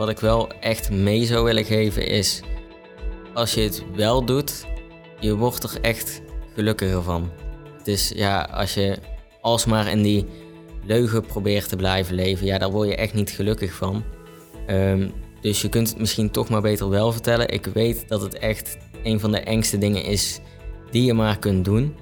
wat 0.00 0.08
ik 0.08 0.18
wel 0.18 0.48
echt 0.60 0.90
mee 0.90 1.24
zou 1.24 1.44
willen 1.44 1.64
geven 1.64 2.06
is, 2.06 2.40
als 3.34 3.54
je 3.54 3.60
het 3.60 3.84
wel 3.94 4.24
doet, 4.24 4.66
je 5.18 5.36
wordt 5.36 5.64
er 5.64 5.80
echt 5.80 6.22
gelukkiger 6.54 7.02
van. 7.02 7.30
Is 7.84 8.12
ja, 8.14 8.48
als 8.52 8.74
je 8.74 8.98
alsmaar 9.40 9.90
in 9.90 10.02
die 10.02 10.26
leugen 10.84 11.26
probeert 11.26 11.68
te 11.68 11.76
blijven 11.76 12.14
leven, 12.14 12.46
ja, 12.46 12.58
daar 12.58 12.70
word 12.70 12.88
je 12.88 12.96
echt 12.96 13.14
niet 13.14 13.30
gelukkig 13.30 13.72
van. 13.72 14.04
Ehm, 14.66 15.08
dus 15.40 15.62
je 15.62 15.68
kunt 15.68 15.88
het 15.88 15.98
misschien 15.98 16.30
toch 16.30 16.48
maar 16.48 16.62
beter 16.62 16.88
wel 16.88 17.12
vertellen. 17.12 17.48
Ik 17.48 17.66
weet 17.66 18.08
dat 18.08 18.20
het 18.20 18.38
echt 18.38 18.76
een 19.02 19.20
van 19.20 19.32
de 19.32 19.40
engste 19.40 19.78
dingen 19.78 20.04
is 20.04 20.40
die 20.90 21.04
je 21.04 21.14
maar 21.14 21.38
kunt 21.38 21.64
doen. 21.64 21.96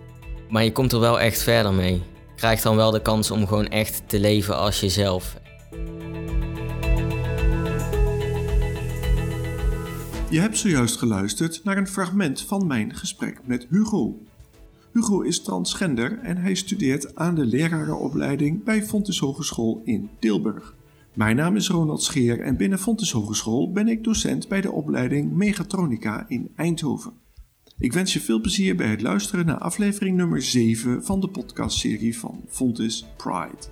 Maar 0.49 0.65
je 0.65 0.73
komt 0.73 0.93
er 0.93 1.01
wel 1.01 1.21
echt 1.21 1.43
verder 1.43 1.73
mee. 1.75 1.93
Je 1.95 2.35
krijgt 2.37 2.63
dan 2.63 2.77
wel 2.77 2.91
de 2.91 3.03
kans 3.03 3.31
om 3.31 3.47
gewoon 3.47 3.69
echt 3.69 4.03
te 4.07 4.21
leven 4.21 4.57
als 4.57 4.81
jezelf. 4.81 5.37
Je 10.31 10.41
hebt 10.41 10.59
zojuist 10.59 10.97
geluisterd 10.97 11.61
naar 11.65 11.77
een 11.77 11.89
fragment 11.89 12.41
van 12.43 12.67
mijn 12.67 12.95
gesprek 12.95 13.41
met 13.45 13.67
Hugo. 13.71 14.23
Hugo 14.93 15.21
is 15.21 15.43
transgender 15.43 16.19
en 16.19 16.37
hij 16.37 16.55
studeert 16.55 17.15
aan 17.15 17.35
de 17.35 17.45
lerarenopleiding 17.45 18.65
bij 18.65 18.83
Fontes 18.83 19.19
Hogeschool 19.19 19.81
in 19.85 20.11
Tilburg. 20.19 20.75
Mijn 21.15 21.37
naam 21.37 21.57
is 21.57 21.69
Ronald 21.69 22.03
Scheer 22.03 22.41
en 22.41 22.57
binnen 22.57 22.79
Fontes 22.79 23.11
Hogeschool 23.11 23.73
ben 23.73 23.89
ik 23.89 24.05
docent 24.05 24.49
bij 24.49 24.61
de 24.61 24.73
opleiding 24.73 25.33
Megatronica 25.33 26.25
in 26.29 26.51
Eindhoven. 26.57 27.13
Ik 27.79 27.93
wens 27.93 28.13
je 28.13 28.21
veel 28.21 28.41
plezier 28.41 28.77
bij 28.77 28.89
het 28.89 29.03
luisteren 29.03 29.47
naar 29.47 29.59
aflevering 29.59 30.17
nummer 30.17 30.43
7 30.43 31.05
van 31.05 31.21
de 31.21 31.29
podcastserie 31.29 32.19
van 32.19 32.45
Fontes 32.49 33.07
Pride. 33.17 33.69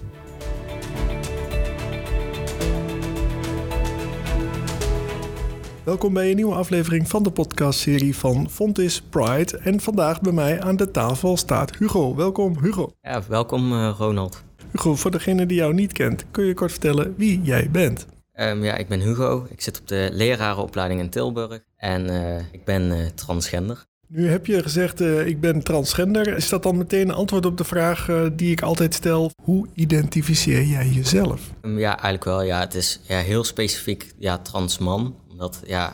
Welkom 5.86 6.12
bij 6.12 6.30
een 6.30 6.36
nieuwe 6.36 6.54
aflevering 6.54 7.08
van 7.08 7.22
de 7.22 7.30
podcastserie 7.30 8.16
van 8.16 8.50
Fontis 8.50 9.02
Pride. 9.02 9.58
En 9.58 9.80
vandaag 9.80 10.20
bij 10.20 10.32
mij 10.32 10.60
aan 10.60 10.76
de 10.76 10.90
tafel 10.90 11.36
staat 11.36 11.76
Hugo. 11.76 12.14
Welkom 12.14 12.58
Hugo. 12.62 12.92
Ja, 13.02 13.22
welkom 13.28 13.72
uh, 13.72 13.94
Ronald. 13.98 14.42
Hugo, 14.70 14.94
voor 14.94 15.10
degene 15.10 15.46
die 15.46 15.56
jou 15.56 15.74
niet 15.74 15.92
kent, 15.92 16.24
kun 16.30 16.44
je 16.44 16.54
kort 16.54 16.70
vertellen 16.70 17.14
wie 17.16 17.40
jij 17.42 17.70
bent? 17.70 18.06
Um, 18.34 18.64
ja, 18.64 18.76
ik 18.76 18.88
ben 18.88 19.00
Hugo. 19.00 19.46
Ik 19.50 19.60
zit 19.60 19.80
op 19.80 19.88
de 19.88 20.08
lerarenopleiding 20.12 21.00
in 21.00 21.10
Tilburg 21.10 21.60
en 21.76 22.10
uh, 22.10 22.38
ik 22.52 22.64
ben 22.64 22.82
uh, 22.82 23.06
transgender. 23.14 23.84
Nu 24.08 24.28
heb 24.28 24.46
je 24.46 24.62
gezegd, 24.62 25.00
ik 25.00 25.40
ben 25.40 25.62
transgender. 25.62 26.36
Is 26.36 26.48
dat 26.48 26.62
dan 26.62 26.76
meteen 26.76 27.08
een 27.08 27.14
antwoord 27.14 27.46
op 27.46 27.58
de 27.58 27.64
vraag 27.64 28.08
die 28.32 28.50
ik 28.50 28.62
altijd 28.62 28.94
stel? 28.94 29.30
Hoe 29.42 29.66
identificeer 29.74 30.62
jij 30.62 30.88
jezelf? 30.88 31.40
Um, 31.62 31.78
ja, 31.78 31.90
eigenlijk 31.90 32.24
wel. 32.24 32.42
Ja, 32.42 32.60
het 32.60 32.74
is 32.74 33.00
ja, 33.02 33.18
heel 33.18 33.44
specifiek 33.44 34.12
ja, 34.18 34.38
transman. 34.38 35.14
Omdat 35.36 35.62
ja, 35.66 35.92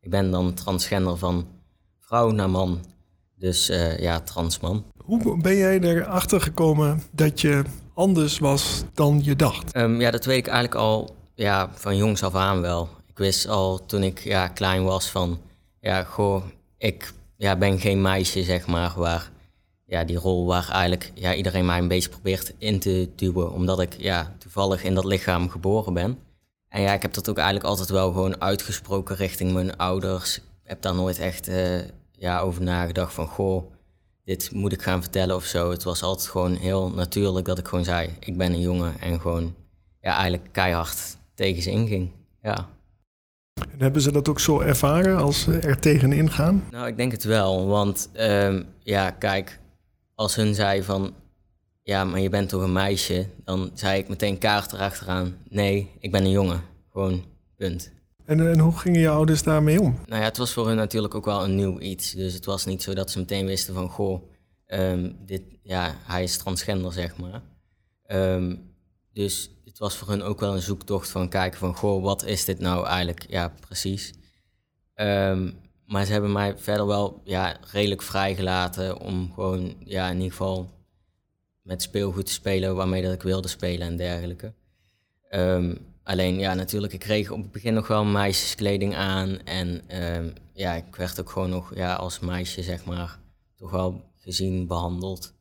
ik 0.00 0.10
ben 0.10 0.30
dan 0.30 0.54
transgender 0.54 1.16
van 1.16 1.46
vrouw 1.98 2.30
naar 2.30 2.50
man. 2.50 2.80
Dus 3.38 3.70
uh, 3.70 3.98
ja, 3.98 4.20
transman. 4.20 4.84
Hoe 5.04 5.40
ben 5.40 5.56
jij 5.56 5.80
erachter 5.80 6.40
gekomen 6.40 7.02
dat 7.10 7.40
je 7.40 7.64
anders 7.94 8.38
was 8.38 8.82
dan 8.94 9.20
je 9.24 9.36
dacht? 9.36 9.76
Um, 9.76 10.00
ja, 10.00 10.10
dat 10.10 10.24
weet 10.24 10.38
ik 10.38 10.46
eigenlijk 10.46 10.80
al 10.80 11.16
ja, 11.34 11.70
van 11.72 11.96
jongs 11.96 12.22
af 12.22 12.34
aan 12.34 12.60
wel. 12.60 12.88
Ik 13.06 13.18
wist 13.18 13.48
al 13.48 13.86
toen 13.86 14.02
ik 14.02 14.18
ja, 14.18 14.48
klein 14.48 14.84
was 14.84 15.06
van... 15.06 15.38
Ja, 15.80 16.04
goh, 16.04 16.44
ik 16.78 17.12
ja, 17.36 17.56
ben 17.56 17.78
geen 17.78 18.02
meisje, 18.02 18.42
zeg 18.42 18.66
maar, 18.66 18.92
waar 18.96 19.30
ja, 19.86 20.04
die 20.04 20.18
rol 20.18 20.46
waar 20.46 20.68
eigenlijk 20.68 21.12
ja, 21.14 21.34
iedereen 21.34 21.66
mij 21.66 21.78
een 21.78 21.88
beetje 21.88 22.08
probeert 22.08 22.54
in 22.58 22.78
te 22.78 23.08
duwen, 23.16 23.52
omdat 23.52 23.80
ik 23.80 23.94
ja, 23.98 24.34
toevallig 24.38 24.84
in 24.84 24.94
dat 24.94 25.04
lichaam 25.04 25.48
geboren 25.48 25.94
ben. 25.94 26.18
En 26.70 26.82
ja, 26.82 26.92
ik 26.92 27.02
heb 27.02 27.14
dat 27.14 27.28
ook 27.28 27.36
eigenlijk 27.36 27.66
altijd 27.66 27.88
wel 27.88 28.12
gewoon 28.12 28.40
uitgesproken 28.40 29.16
richting 29.16 29.52
mijn 29.52 29.76
ouders. 29.76 30.36
Ik 30.36 30.42
heb 30.62 30.82
daar 30.82 30.94
nooit 30.94 31.18
echt 31.18 31.48
uh, 31.48 31.78
ja, 32.12 32.40
over 32.40 32.62
nagedacht 32.62 33.14
van, 33.14 33.26
goh, 33.26 33.72
dit 34.24 34.50
moet 34.52 34.72
ik 34.72 34.82
gaan 34.82 35.02
vertellen 35.02 35.36
of 35.36 35.44
zo. 35.44 35.70
Het 35.70 35.82
was 35.82 36.02
altijd 36.02 36.28
gewoon 36.28 36.54
heel 36.54 36.90
natuurlijk 36.90 37.46
dat 37.46 37.58
ik 37.58 37.68
gewoon 37.68 37.84
zei, 37.84 38.10
ik 38.18 38.36
ben 38.36 38.52
een 38.52 38.60
jongen 38.60 39.00
en 39.00 39.20
gewoon 39.20 39.54
ja, 40.00 40.12
eigenlijk 40.12 40.48
keihard 40.52 41.16
tegen 41.34 41.62
ze 41.62 41.70
inging. 41.70 42.10
Ja. 42.42 42.68
En 43.72 43.80
hebben 43.80 44.02
ze 44.02 44.12
dat 44.12 44.28
ook 44.28 44.40
zo 44.40 44.60
ervaren 44.60 45.16
als 45.16 45.40
ze 45.40 45.58
er 45.58 45.78
tegenin 45.78 46.30
gaan? 46.30 46.64
Nou, 46.70 46.86
ik 46.86 46.96
denk 46.96 47.12
het 47.12 47.24
wel. 47.24 47.66
Want 47.66 48.10
um, 48.20 48.66
ja, 48.82 49.10
kijk, 49.10 49.60
als 50.14 50.34
hun 50.34 50.54
zei 50.54 50.82
van... 50.82 51.14
Ja, 51.90 52.04
maar 52.04 52.20
je 52.20 52.28
bent 52.28 52.48
toch 52.48 52.62
een 52.62 52.72
meisje? 52.72 53.26
Dan 53.44 53.70
zei 53.74 53.98
ik 53.98 54.08
meteen 54.08 54.38
kaart 54.38 54.72
erachteraan. 54.72 55.36
Nee, 55.48 55.90
ik 55.98 56.10
ben 56.10 56.24
een 56.24 56.30
jongen. 56.30 56.62
Gewoon, 56.92 57.24
punt. 57.56 57.92
En, 58.24 58.50
en 58.50 58.58
hoe 58.58 58.78
gingen 58.78 59.00
je 59.00 59.08
ouders 59.08 59.42
daarmee 59.42 59.80
om? 59.80 59.98
Nou 60.06 60.20
ja, 60.20 60.28
het 60.28 60.36
was 60.36 60.52
voor 60.52 60.66
hun 60.66 60.76
natuurlijk 60.76 61.14
ook 61.14 61.24
wel 61.24 61.44
een 61.44 61.54
nieuw 61.54 61.80
iets. 61.80 62.12
Dus 62.12 62.34
het 62.34 62.44
was 62.44 62.64
niet 62.64 62.82
zo 62.82 62.94
dat 62.94 63.10
ze 63.10 63.18
meteen 63.18 63.46
wisten 63.46 63.74
van... 63.74 63.88
Goh, 63.88 64.22
um, 64.66 65.16
dit, 65.26 65.42
ja, 65.62 65.94
hij 66.02 66.22
is 66.22 66.36
transgender, 66.36 66.92
zeg 66.92 67.16
maar. 67.16 67.42
Um, 68.08 68.74
dus 69.12 69.50
het 69.64 69.78
was 69.78 69.96
voor 69.96 70.08
hun 70.08 70.22
ook 70.22 70.40
wel 70.40 70.54
een 70.54 70.62
zoektocht 70.62 71.08
van 71.08 71.28
kijken 71.28 71.58
van, 71.58 71.76
goh, 71.76 72.02
wat 72.02 72.24
is 72.24 72.44
dit 72.44 72.58
nou 72.58 72.86
eigenlijk? 72.86 73.24
Ja, 73.28 73.52
precies. 73.60 74.12
Um, 74.94 75.58
maar 75.86 76.04
ze 76.04 76.12
hebben 76.12 76.32
mij 76.32 76.58
verder 76.58 76.86
wel 76.86 77.20
ja, 77.24 77.56
redelijk 77.72 78.02
vrijgelaten 78.02 79.00
om 79.00 79.32
gewoon, 79.34 79.74
ja, 79.84 80.08
in 80.08 80.16
ieder 80.16 80.30
geval 80.30 80.78
met 81.62 81.82
speelgoed 81.82 82.26
te 82.26 82.32
spelen 82.32 82.76
waarmee 82.76 83.02
dat 83.02 83.12
ik 83.12 83.22
wilde 83.22 83.48
spelen 83.48 83.86
en 83.86 83.96
dergelijke. 83.96 84.52
Um, 85.30 85.78
alleen, 86.02 86.38
ja, 86.38 86.54
natuurlijk, 86.54 86.92
ik 86.92 87.00
kreeg 87.00 87.30
op 87.30 87.42
het 87.42 87.52
begin 87.52 87.74
nog 87.74 87.86
wel 87.86 88.04
meisjeskleding 88.04 88.96
aan 88.96 89.38
en 89.44 89.82
um, 90.14 90.32
ja, 90.52 90.74
ik 90.74 90.96
werd 90.96 91.20
ook 91.20 91.30
gewoon 91.30 91.50
nog 91.50 91.74
ja, 91.74 91.94
als 91.94 92.18
meisje, 92.18 92.62
zeg 92.62 92.84
maar, 92.84 93.18
toch 93.56 93.70
wel 93.70 94.04
gezien, 94.16 94.66
behandeld 94.66 95.34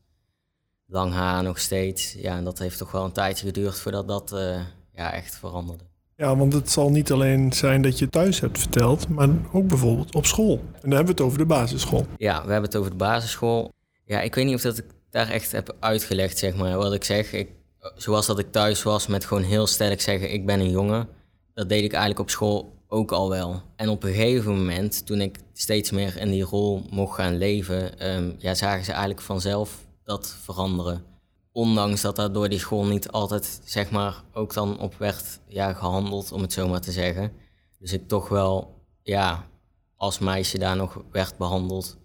lang 0.86 1.14
haar 1.14 1.44
nog 1.44 1.60
steeds. 1.60 2.14
Ja, 2.14 2.38
en 2.38 2.44
dat 2.44 2.60
heeft 2.60 2.78
toch 2.78 2.92
wel 2.92 3.06
een 3.06 3.12
tijdje 3.12 3.46
geduurd 3.46 3.80
voordat 3.80 4.08
dat 4.08 4.32
uh, 4.34 4.62
ja, 4.94 5.14
echt 5.14 5.36
veranderde. 5.36 5.84
Ja, 6.16 6.36
want 6.36 6.54
het 6.54 6.72
zal 6.72 6.90
niet 6.90 7.12
alleen 7.12 7.54
zijn 7.54 7.82
dat 7.82 8.00
je 8.00 8.10
thuis 8.10 8.40
hebt 8.40 8.60
verteld, 8.60 9.08
maar 9.08 9.30
ook 9.52 9.68
bijvoorbeeld 9.68 10.16
op 10.16 10.26
school. 10.26 10.58
En 10.58 10.80
dan 10.82 10.92
hebben 10.92 11.06
we 11.06 11.12
het 11.12 11.22
over 11.22 11.38
de 11.38 11.46
basisschool. 11.46 12.06
Ja, 12.18 12.46
we 12.46 12.52
hebben 12.52 12.70
het 12.70 12.76
over 12.76 12.92
de 12.92 12.98
basisschool. 12.98 13.72
Ja, 14.06 14.22
ik 14.22 14.36
weet 14.36 14.46
niet 14.46 14.56
of 14.56 14.62
dat 14.62 14.78
ik 14.78 14.86
daar 15.10 15.30
echt 15.30 15.52
heb 15.52 15.76
uitgelegd, 15.80 16.38
zeg 16.38 16.56
maar. 16.56 16.78
Wat 16.78 16.94
ik 16.94 17.04
zeg, 17.04 17.34
ik, 17.34 17.50
zoals 17.96 18.26
dat 18.26 18.40
ik 18.40 18.52
thuis 18.52 18.84
was 18.84 19.08
met 19.08 19.26
gewoon 19.26 19.44
heel 19.44 19.68
sterk 19.68 20.02
zeggen, 20.02 20.34
ik 20.34 20.46
ben 20.46 20.60
een 20.60 20.70
jongen. 20.70 21.08
Dat 21.54 21.70
deed 21.70 21.84
ik 21.84 21.92
eigenlijk 21.92 22.22
op 22.22 22.30
school 22.30 22.78
ook 22.88 23.12
al 23.12 23.30
wel. 23.30 23.62
En 23.76 23.90
op 23.90 24.04
een 24.04 24.14
gegeven 24.14 24.56
moment, 24.56 25.06
toen 25.06 25.22
ik 25.22 25.38
steeds 25.54 25.92
meer 25.92 26.18
in 26.18 26.32
die 26.32 26.44
rol 26.44 26.86
mocht 26.90 27.16
gaan 27.16 27.38
leven, 27.38 28.10
um, 28.16 28.36
ja, 28.38 28.54
zagen 28.54 28.86
ze 28.86 28.92
eigenlijk 28.92 29.22
vanzelf 29.22 29.86
dat 30.04 30.36
veranderen. 30.42 31.04
Ondanks 31.52 32.02
dat 32.02 32.16
daar 32.16 32.32
door 32.32 32.50
die 32.50 32.60
school 32.60 32.86
niet 32.86 33.12
altijd, 33.12 33.62
zeg 33.64 33.92
maar, 33.92 34.24
ook 34.34 34.54
dan 34.54 34.80
op 34.80 34.96
werd 34.98 35.40
ja, 35.48 35.74
gehandeld, 35.74 36.32
om 36.32 36.42
het 36.42 36.54
zo 36.54 36.68
maar 36.68 36.82
te 36.82 36.92
zeggen. 36.92 37.32
Dus 37.80 37.94
ik 37.94 38.08
toch 38.08 38.30
wel, 38.30 38.76
ja, 39.02 39.48
als 39.96 40.20
meisje 40.20 40.58
daar 40.58 40.76
nog 40.76 41.02
werd 41.12 41.38
behandeld. 41.38 41.98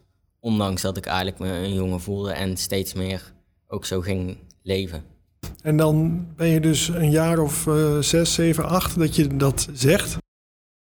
Ondanks 0.45 0.83
dat 0.83 0.97
ik 0.97 1.07
eigenlijk 1.07 1.39
me 1.39 1.49
een 1.49 1.75
jongen 1.75 2.01
voelde 2.01 2.33
en 2.33 2.57
steeds 2.57 2.93
meer 2.93 3.33
ook 3.67 3.85
zo 3.85 4.01
ging 4.01 4.37
leven. 4.63 5.03
En 5.63 5.77
dan 5.77 6.27
ben 6.37 6.47
je 6.47 6.61
dus 6.61 6.89
een 6.89 7.11
jaar 7.11 7.39
of 7.39 7.67
uh, 7.67 7.99
zes, 7.99 8.35
zeven, 8.35 8.65
acht 8.65 8.99
dat 8.99 9.17
je 9.17 9.37
dat 9.37 9.69
zegt. 9.73 10.17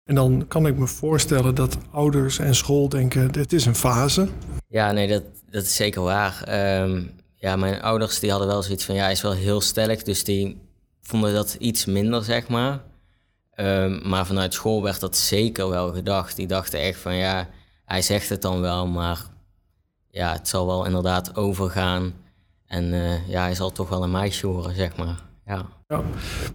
En 0.03 0.15
dan 0.15 0.45
kan 0.47 0.67
ik 0.67 0.77
me 0.77 0.87
voorstellen 0.87 1.55
dat 1.55 1.77
ouders 1.91 2.39
en 2.39 2.55
school 2.55 2.89
denken, 2.89 3.31
dit 3.31 3.53
is 3.53 3.65
een 3.65 3.75
fase. 3.75 4.27
Ja, 4.67 4.91
nee, 4.91 5.07
dat, 5.07 5.23
dat 5.49 5.63
is 5.63 5.75
zeker 5.75 6.01
waar. 6.01 6.43
Um, 6.81 7.11
ja, 7.33 7.55
mijn 7.55 7.81
ouders 7.81 8.19
die 8.19 8.29
hadden 8.29 8.47
wel 8.47 8.63
zoiets 8.63 8.85
van, 8.85 8.95
ja, 8.95 9.03
hij 9.03 9.11
is 9.11 9.21
wel 9.21 9.33
heel 9.33 9.61
sterk, 9.61 10.05
dus 10.05 10.23
die 10.23 10.57
vonden 11.01 11.33
dat 11.33 11.55
iets 11.59 11.85
minder, 11.85 12.23
zeg 12.23 12.47
maar. 12.47 12.83
Um, 13.55 14.01
maar 14.03 14.25
vanuit 14.25 14.53
school 14.53 14.83
werd 14.83 14.99
dat 14.99 15.17
zeker 15.17 15.69
wel 15.69 15.93
gedacht. 15.93 16.35
Die 16.35 16.47
dachten 16.47 16.79
echt 16.79 16.99
van, 16.99 17.15
ja, 17.15 17.49
hij 17.85 18.01
zegt 18.01 18.29
het 18.29 18.41
dan 18.41 18.61
wel, 18.61 18.87
maar 18.87 19.33
ja, 20.15 20.31
het 20.31 20.47
zal 20.47 20.67
wel 20.67 20.85
inderdaad 20.85 21.35
overgaan. 21.35 22.13
En 22.67 22.83
uh, 22.83 23.27
ja, 23.27 23.41
hij 23.41 23.55
zal 23.55 23.71
toch 23.71 23.89
wel 23.89 24.03
een 24.03 24.11
meisje 24.11 24.47
horen, 24.47 24.75
zeg 24.75 24.97
maar. 24.97 25.23
Ja. 25.45 25.65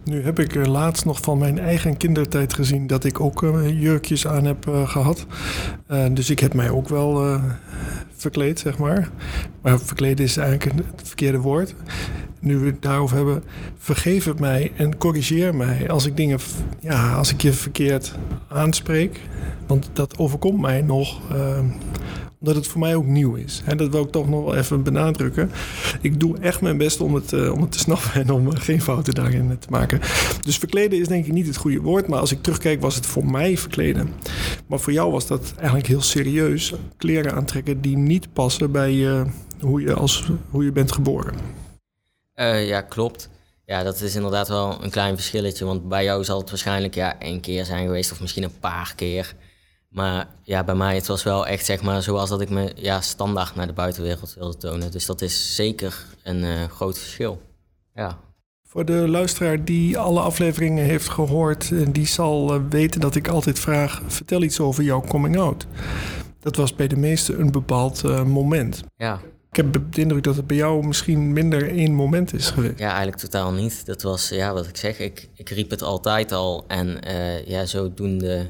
Nu 0.03 0.23
heb 0.23 0.39
ik 0.39 0.65
laatst 0.67 1.05
nog 1.05 1.21
van 1.21 1.37
mijn 1.37 1.59
eigen 1.59 1.97
kindertijd 1.97 2.53
gezien 2.53 2.87
dat 2.87 3.03
ik 3.03 3.19
ook 3.19 3.41
uh, 3.41 3.81
jurkjes 3.81 4.27
aan 4.27 4.45
heb 4.45 4.67
gehad. 4.85 5.25
Dus 6.11 6.29
ik 6.29 6.39
heb 6.39 6.53
mij 6.53 6.69
ook 6.69 6.87
wel 6.87 7.39
verkleed, 8.15 8.59
zeg 8.59 8.77
maar. 8.77 9.09
Maar 9.61 9.79
verkleden 9.79 10.25
is 10.25 10.37
eigenlijk 10.37 10.77
het 10.97 11.07
verkeerde 11.07 11.39
woord. 11.39 11.75
Nu 12.39 12.57
we 12.57 12.65
het 12.65 12.81
daarover 12.81 13.15
hebben, 13.15 13.43
vergeef 13.77 14.25
het 14.25 14.39
mij 14.39 14.71
en 14.75 14.97
corrigeer 14.97 15.55
mij 15.55 15.89
als 15.89 16.05
ik 16.05 16.17
dingen, 16.17 16.39
ja, 16.79 17.13
als 17.15 17.31
ik 17.33 17.41
je 17.41 17.53
verkeerd 17.53 18.15
aanspreek. 18.47 19.19
Want 19.67 19.89
dat 19.93 20.17
overkomt 20.17 20.61
mij 20.61 20.81
nog 20.81 21.19
omdat 22.41 22.55
het 22.55 22.67
voor 22.67 22.79
mij 22.79 22.95
ook 22.95 23.05
nieuw 23.05 23.35
is. 23.35 23.61
En 23.65 23.77
dat 23.77 23.89
wil 23.89 24.03
ik 24.03 24.11
toch 24.11 24.29
nog 24.29 24.43
wel 24.43 24.55
even 24.55 24.83
benadrukken. 24.83 25.51
Ik 26.01 26.19
doe 26.19 26.37
echt 26.37 26.61
mijn 26.61 26.77
best 26.77 27.01
om 27.01 27.15
het, 27.15 27.31
uh, 27.31 27.53
om 27.53 27.61
het 27.61 27.71
te 27.71 27.79
snappen 27.79 28.13
en 28.21 28.29
om 28.29 28.55
geen 28.55 28.81
fouten 28.81 29.13
daarin 29.13 29.59
te 29.59 29.67
maken. 29.69 29.99
Dus 30.41 30.57
verkleden 30.57 30.99
is 30.99 31.07
denk 31.07 31.25
ik 31.25 31.31
niet 31.31 31.47
het 31.47 31.55
goede 31.55 31.81
woord, 31.81 32.07
maar 32.07 32.19
als 32.19 32.31
ik 32.31 32.41
terugkijk 32.41 32.81
was 32.81 32.95
het 32.95 33.05
voor 33.05 33.25
mij 33.25 33.57
verkleden. 33.57 34.09
Maar 34.67 34.79
voor 34.79 34.93
jou 34.93 35.11
was 35.11 35.27
dat 35.27 35.53
eigenlijk 35.55 35.87
heel 35.87 36.01
serieus. 36.01 36.73
Kleren 36.97 37.33
aantrekken 37.33 37.81
die 37.81 37.97
niet 37.97 38.33
passen 38.33 38.71
bij 38.71 39.25
hoe, 39.59 39.81
je 39.81 39.93
als, 39.93 40.31
hoe 40.49 40.63
je 40.63 40.71
bent 40.71 40.91
geboren. 40.91 41.33
Ja, 42.65 42.81
klopt. 42.81 43.29
Ja, 43.65 43.83
dat 43.83 44.01
is 44.01 44.15
inderdaad 44.15 44.47
wel 44.47 44.83
een 44.83 44.89
klein 44.89 45.15
verschilletje. 45.15 45.65
Want 45.65 45.89
bij 45.89 46.03
jou 46.03 46.23
zal 46.23 46.39
het 46.39 46.49
waarschijnlijk 46.49 46.95
ja, 46.95 47.19
één 47.19 47.39
keer 47.39 47.65
zijn 47.65 47.85
geweest 47.85 48.11
of 48.11 48.21
misschien 48.21 48.43
een 48.43 48.59
paar 48.59 48.93
keer. 48.95 49.35
Maar 49.91 50.27
ja, 50.43 50.63
bij 50.63 50.75
mij 50.75 50.95
het 50.95 51.07
was 51.07 51.23
wel 51.23 51.47
echt 51.47 51.65
zeg 51.65 51.81
maar 51.81 52.01
zoals 52.01 52.29
dat 52.29 52.41
ik 52.41 52.49
me 52.49 52.71
ja, 52.75 53.01
standaard 53.01 53.55
naar 53.55 53.67
de 53.67 53.73
buitenwereld 53.73 54.33
wilde 54.33 54.57
tonen. 54.57 54.91
Dus 54.91 55.05
dat 55.05 55.21
is 55.21 55.55
zeker 55.55 56.05
een 56.23 56.43
uh, 56.43 56.63
groot 56.63 56.97
verschil. 56.97 57.41
Ja. 57.93 58.17
Voor 58.67 58.85
de 58.85 59.09
luisteraar 59.09 59.65
die 59.65 59.97
alle 59.97 60.19
afleveringen 60.19 60.85
heeft 60.85 61.09
gehoord, 61.09 61.71
eh, 61.71 61.87
die 61.91 62.07
zal 62.07 62.55
uh, 62.55 62.61
weten 62.69 63.01
dat 63.01 63.15
ik 63.15 63.27
altijd 63.27 63.59
vraag: 63.59 64.01
vertel 64.07 64.43
iets 64.43 64.59
over 64.59 64.83
jouw 64.83 65.01
coming 65.01 65.39
out. 65.39 65.65
Dat 66.39 66.55
was 66.55 66.75
bij 66.75 66.87
de 66.87 66.97
meesten 66.97 67.39
een 67.39 67.51
bepaald 67.51 68.03
uh, 68.05 68.23
moment. 68.23 68.83
Ja. 68.95 69.19
Ik 69.49 69.57
heb 69.57 69.93
de 69.93 70.01
indruk 70.01 70.23
dat 70.23 70.35
het 70.35 70.47
bij 70.47 70.57
jou 70.57 70.85
misschien 70.85 71.33
minder 71.33 71.69
één 71.69 71.93
moment 71.93 72.33
is 72.33 72.49
geweest. 72.49 72.79
Ja, 72.79 72.87
eigenlijk 72.87 73.17
totaal 73.17 73.51
niet. 73.51 73.85
Dat 73.85 74.01
was, 74.01 74.29
ja, 74.29 74.53
wat 74.53 74.67
ik 74.67 74.77
zeg, 74.77 74.99
ik, 74.99 75.29
ik 75.35 75.49
riep 75.49 75.69
het 75.69 75.81
altijd 75.81 76.31
al. 76.31 76.63
En 76.67 76.99
uh, 77.07 77.45
ja, 77.45 77.65
zodoende 77.65 78.49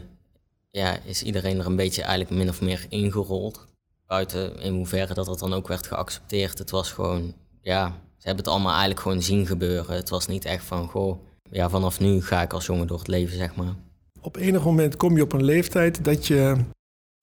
ja, 0.72 0.98
is 1.04 1.24
iedereen 1.24 1.60
er 1.60 1.66
een 1.66 1.76
beetje 1.76 2.02
eigenlijk 2.02 2.32
min 2.32 2.50
of 2.50 2.62
meer 2.62 2.86
ingerold. 2.90 3.68
Buiten 4.08 4.60
in 4.60 4.74
hoeverre 4.74 5.14
dat 5.14 5.26
dat 5.26 5.40
dan 5.40 5.54
ook 5.54 5.68
werd 5.68 5.88
geaccepteerd. 5.88 6.58
Het 6.58 6.72
was 6.72 6.92
gewoon, 6.92 7.34
ja, 7.62 7.88
ze 8.18 8.28
hebben 8.28 8.44
het 8.44 8.54
allemaal 8.54 8.72
eigenlijk 8.72 9.02
gewoon 9.02 9.22
zien 9.22 9.46
gebeuren. 9.46 9.96
Het 9.96 10.10
was 10.10 10.28
niet 10.28 10.46
echt 10.46 10.64
van, 10.64 10.88
goh, 10.88 11.18
ja, 11.52 11.70
vanaf 11.70 12.00
nu 12.00 12.22
ga 12.24 12.42
ik 12.42 12.54
als 12.54 12.66
jongen 12.66 12.88
door 12.88 12.98
het 12.98 13.08
leven, 13.08 13.38
zeg 13.38 13.56
maar. 13.56 13.76
Op 14.22 14.36
enig 14.36 14.64
moment 14.64 14.96
kom 14.96 15.16
je 15.16 15.24
op 15.24 15.34
een 15.34 15.44
leeftijd 15.44 16.06
dat 16.06 16.28
je 16.28 16.56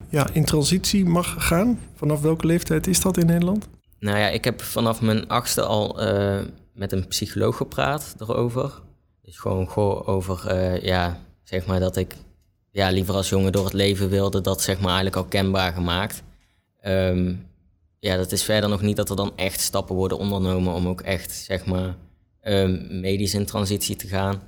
ja, 0.09 0.29
in 0.33 0.45
transitie 0.45 1.05
mag 1.05 1.47
gaan. 1.47 1.81
Vanaf 1.95 2.21
welke 2.21 2.47
leeftijd 2.47 2.87
is 2.87 3.01
dat 3.01 3.17
in 3.17 3.27
Nederland? 3.27 3.69
Nou 3.99 4.19
ja, 4.19 4.29
ik 4.29 4.45
heb 4.45 4.63
vanaf 4.63 5.01
mijn 5.01 5.29
achtste 5.29 5.63
al 5.63 6.03
uh, 6.03 6.41
met 6.75 6.93
een 6.93 7.07
psycholoog 7.07 7.57
gepraat 7.57 8.15
erover. 8.19 8.83
Dus 9.23 9.39
gewoon, 9.39 9.71
gewoon 9.71 10.07
over, 10.07 10.55
uh, 10.55 10.83
ja, 10.83 11.21
zeg 11.43 11.67
maar 11.67 11.81
dat 11.81 11.97
ik 11.97 12.17
ja, 12.71 12.91
liever 12.91 13.15
als 13.15 13.29
jongen 13.29 13.53
door 13.53 13.65
het 13.65 13.73
leven 13.73 14.09
wilde. 14.09 14.41
Dat 14.41 14.63
zeg 14.63 14.77
maar 14.77 14.87
eigenlijk 14.87 15.17
al 15.17 15.25
kenbaar 15.25 15.73
gemaakt. 15.73 16.23
Um, 16.87 17.47
ja, 17.99 18.17
dat 18.17 18.33
is 18.33 18.43
verder 18.43 18.71
nog 18.71 18.81
niet 18.81 18.97
dat 18.97 19.11
er 19.11 19.17
dan 19.17 19.33
echt 19.37 19.61
stappen 19.61 19.95
worden 19.95 20.19
ondernomen 20.19 20.75
om 20.75 20.89
ook 20.89 21.01
echt, 21.01 21.33
zeg 21.33 21.65
maar, 21.67 21.97
um, 22.43 23.01
medisch 23.01 23.35
in 23.35 23.47
transitie 23.47 23.97
te 23.97 24.07
gaan. 24.07 24.43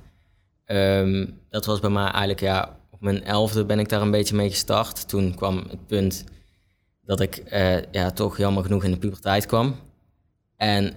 Um, 0.65 1.39
dat 1.49 1.65
was 1.65 1.79
bij 1.79 1.89
mij 1.89 2.03
eigenlijk, 2.03 2.39
ja, 2.39 2.77
op 2.89 3.01
mijn 3.01 3.23
elfde 3.23 3.65
ben 3.65 3.79
ik 3.79 3.89
daar 3.89 4.01
een 4.01 4.11
beetje 4.11 4.35
mee 4.35 4.49
gestart. 4.49 5.07
Toen 5.07 5.35
kwam 5.35 5.57
het 5.69 5.87
punt 5.87 6.23
dat 7.05 7.19
ik 7.19 7.43
uh, 7.53 7.81
ja, 7.91 8.11
toch 8.11 8.37
jammer 8.37 8.63
genoeg 8.63 8.83
in 8.83 8.91
de 8.91 8.97
puberteit 8.97 9.45
kwam. 9.45 9.75
En 10.57 10.93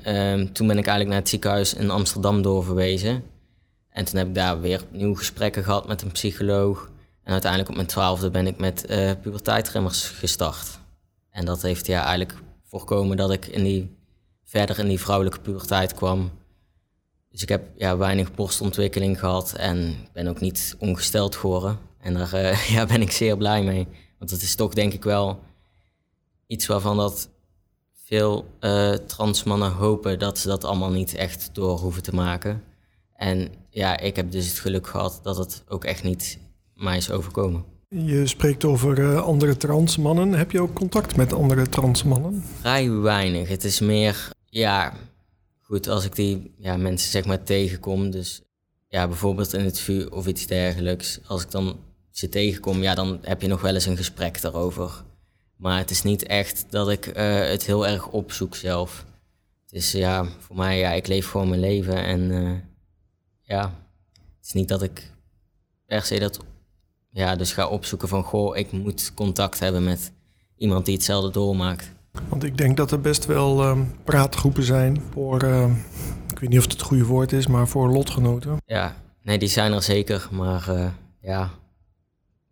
toen 0.53 0.67
ben 0.67 0.79
ik 0.79 0.87
eigenlijk 0.87 1.09
naar 1.09 1.19
het 1.19 1.29
ziekenhuis 1.29 1.75
in 1.75 1.91
Amsterdam 1.91 2.43
doorverwezen. 2.43 3.23
En 3.89 4.05
toen 4.05 4.19
heb 4.19 4.27
ik 4.27 4.35
daar 4.35 4.61
weer 4.61 4.83
opnieuw 4.83 5.15
gesprekken 5.15 5.65
gehad 5.65 5.87
met 5.87 6.03
een 6.03 6.13
psycholoog. 6.13 6.91
En 7.25 7.33
uiteindelijk 7.33 7.71
op 7.71 7.77
mijn 7.77 7.89
twaalfde 7.89 8.31
ben 8.31 8.47
ik 8.47 8.59
met 8.59 8.91
uh, 8.91 9.11
puberteitremmers 9.23 10.09
gestart. 10.09 10.79
En 11.31 11.45
dat 11.45 11.63
heeft 11.63 11.87
ja, 11.87 12.03
eigenlijk 12.03 12.35
voorkomen 12.63 13.17
dat 13.17 13.31
ik 13.31 13.47
in 13.47 13.65
die, 13.65 13.97
verder 14.45 14.79
in 14.79 14.89
die 14.89 15.01
vrouwelijke 15.01 15.41
puberteit 15.41 15.95
kwam. 15.95 16.31
Dus 17.31 17.43
ik 17.43 17.49
heb 17.49 17.63
ja, 17.77 17.97
weinig 17.97 18.35
borstontwikkeling 18.35 19.19
gehad 19.19 19.53
en 19.53 19.95
ben 20.13 20.27
ook 20.27 20.41
niet 20.41 20.75
ongesteld 20.79 21.37
geworden. 21.37 21.79
En 21.99 22.15
daar 22.15 22.35
uh, 22.35 22.69
ja, 22.75 22.87
ben 22.87 23.03
ik 23.03 23.11
zeer 23.11 23.37
blij 23.37 23.63
mee. 23.63 23.89
Want 24.19 24.31
het 24.31 24.43
is 24.43 24.55
toch 24.55 24.75
denk 24.75 24.93
ik 24.93 25.05
wel 25.05 25.41
iets 26.47 26.67
waarvan 26.67 26.97
dat 26.97 27.29
veel 27.93 28.47
uh, 28.61 28.93
transmannen 28.93 29.73
hopen 29.73 30.19
dat 30.19 30.39
ze 30.39 30.49
dat 30.49 30.65
allemaal 30.65 30.91
niet 30.91 31.15
echt 31.15 31.51
door 31.53 31.79
hoeven 31.79 32.03
te 32.03 32.15
maken. 32.15 32.63
En 33.17 33.49
ja, 33.71 33.99
ik 33.99 34.17
heb 34.17 34.31
dus 34.31 34.49
het 34.49 34.59
geluk 34.59 34.87
gehad 34.87 35.21
dat 35.23 35.37
het 35.37 35.63
ook 35.69 35.85
echt 35.85 36.03
niet 36.03 36.39
mij 36.75 36.97
is 36.97 37.11
overkomen. 37.11 37.65
Je 37.89 38.27
spreekt 38.27 38.65
over 38.65 38.99
uh, 38.99 39.23
andere 39.23 39.57
transmannen. 39.57 40.33
Heb 40.33 40.51
je 40.51 40.61
ook 40.61 40.75
contact 40.75 41.17
met 41.17 41.33
andere 41.33 41.69
transmannen? 41.69 42.43
Vrij 42.61 42.91
weinig. 42.91 43.49
Het 43.49 43.65
is 43.65 43.81
meer, 43.81 44.29
ja, 44.45 44.93
goed, 45.61 45.89
als 45.89 46.05
ik 46.05 46.15
die 46.15 46.55
ja, 46.59 46.77
mensen 46.77 47.11
zeg 47.11 47.25
maar 47.25 47.43
tegenkom. 47.43 48.11
Dus 48.11 48.43
ja, 48.89 49.09
bijvoorbeeld 49.09 49.53
in 49.53 49.65
het 49.65 49.79
vuur 49.79 50.13
of 50.13 50.27
iets 50.27 50.47
dergelijks. 50.47 51.21
Als 51.27 51.43
ik 51.43 51.51
dan 51.51 51.77
ze 52.11 52.29
tegenkom, 52.29 52.83
ja, 52.83 52.95
dan 52.95 53.19
heb 53.23 53.43
je 53.43 53.49
nog 53.49 53.61
wel 53.61 53.75
eens 53.75 53.87
een 53.87 53.97
gesprek 53.97 54.41
daarover. 54.41 55.05
Maar 55.57 55.79
het 55.79 55.91
is 55.91 56.03
niet 56.03 56.27
echt 56.27 56.67
dat 56.71 56.91
ik 56.91 57.07
uh, 57.07 57.15
het 57.39 57.67
heel 57.67 57.87
erg 57.87 58.09
opzoek 58.09 58.55
zelf. 58.55 59.05
Het 59.65 59.75
is 59.75 59.93
ja, 59.93 60.27
voor 60.39 60.57
mij, 60.57 60.79
ja, 60.79 60.93
ik 60.93 61.07
leef 61.07 61.31
gewoon 61.31 61.49
mijn 61.49 61.61
leven. 61.61 62.05
En 62.05 62.21
uh, 62.21 62.59
ja, 63.41 63.63
het 64.13 64.47
is 64.47 64.53
niet 64.53 64.69
dat 64.69 64.83
ik 64.83 65.11
per 65.87 66.03
se 66.03 66.19
dat 66.19 66.41
ja, 67.15 67.37
dus 67.37 67.53
ga 67.53 67.67
opzoeken 67.67 68.09
van, 68.09 68.23
goh, 68.23 68.57
ik 68.57 68.73
moet 68.73 69.13
contact 69.15 69.59
hebben 69.59 69.85
met 69.85 70.13
iemand 70.57 70.85
die 70.85 70.95
hetzelfde 70.95 71.31
doormaakt. 71.31 71.93
Want 72.29 72.45
ik 72.45 72.59
denk 72.59 72.77
dat 72.77 72.91
er 72.91 73.01
best 73.01 73.27
wel 73.27 73.63
uh, 73.63 73.79
praatgroepen 74.05 74.63
zijn 74.63 75.03
voor, 75.13 75.43
uh, 75.45 75.71
ik 76.33 76.39
weet 76.39 76.49
niet 76.49 76.59
of 76.59 76.65
het 76.65 76.73
het 76.73 76.83
goede 76.83 77.05
woord 77.05 77.33
is, 77.33 77.47
maar 77.47 77.69
voor 77.69 77.89
lotgenoten. 77.89 78.57
Ja, 78.67 78.97
nee, 79.23 79.39
die 79.39 79.49
zijn 79.49 79.73
er 79.73 79.83
zeker, 79.83 80.29
maar 80.31 80.67
uh, 80.69 80.87
ja, 81.21 81.51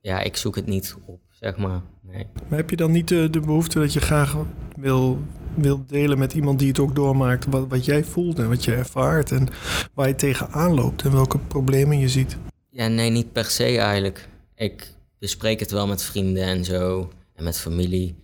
ja, 0.01 0.21
ik 0.21 0.37
zoek 0.37 0.57
het 0.57 0.67
niet 0.67 0.97
op, 1.07 1.21
zeg 1.29 1.57
maar. 1.57 1.81
Nee. 2.01 2.27
Maar 2.49 2.59
heb 2.59 2.71
je 2.71 2.77
dan 2.77 2.91
niet 2.91 3.09
de, 3.09 3.31
de 3.31 3.41
behoefte 3.41 3.79
dat 3.79 3.93
je 3.93 4.01
graag 4.01 4.37
wil, 4.77 5.19
wil 5.55 5.85
delen 5.87 6.19
met 6.19 6.33
iemand 6.33 6.59
die 6.59 6.69
het 6.69 6.79
ook 6.79 6.95
doormaakt, 6.95 7.47
wat, 7.47 7.69
wat 7.69 7.85
jij 7.85 8.05
voelt 8.05 8.39
en 8.39 8.49
wat 8.49 8.65
je 8.65 8.75
ervaart 8.75 9.31
en 9.31 9.49
waar 9.95 10.09
je 10.09 10.15
tegenaan 10.15 10.75
loopt 10.75 11.03
en 11.03 11.13
welke 11.13 11.39
problemen 11.39 11.99
je 11.99 12.09
ziet? 12.09 12.37
Ja, 12.69 12.87
nee, 12.87 13.11
niet 13.11 13.33
per 13.33 13.45
se 13.45 13.79
eigenlijk. 13.79 14.29
Ik 14.55 14.95
bespreek 15.19 15.61
het 15.61 15.71
wel 15.71 15.87
met 15.87 16.03
vrienden 16.03 16.43
en 16.43 16.65
zo 16.65 17.11
en 17.35 17.45
met 17.45 17.59
familie. 17.59 18.15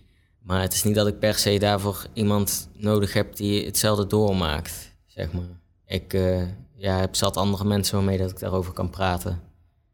Maar 0.43 0.61
het 0.61 0.73
is 0.73 0.83
niet 0.83 0.95
dat 0.95 1.07
ik 1.07 1.19
per 1.19 1.33
se 1.33 1.59
daarvoor 1.59 2.05
iemand 2.13 2.69
nodig 2.77 3.13
heb 3.13 3.35
die 3.35 3.65
hetzelfde 3.65 4.07
doormaakt, 4.07 4.95
zeg 5.05 5.31
maar. 5.31 5.59
Ik 5.85 6.13
uh, 6.13 6.41
ja, 6.75 6.99
heb 6.99 7.15
zat 7.15 7.37
andere 7.37 7.65
mensen 7.65 7.95
waarmee 7.95 8.17
dat 8.17 8.31
ik 8.31 8.39
daarover 8.39 8.73
kan 8.73 8.89
praten. 8.89 9.39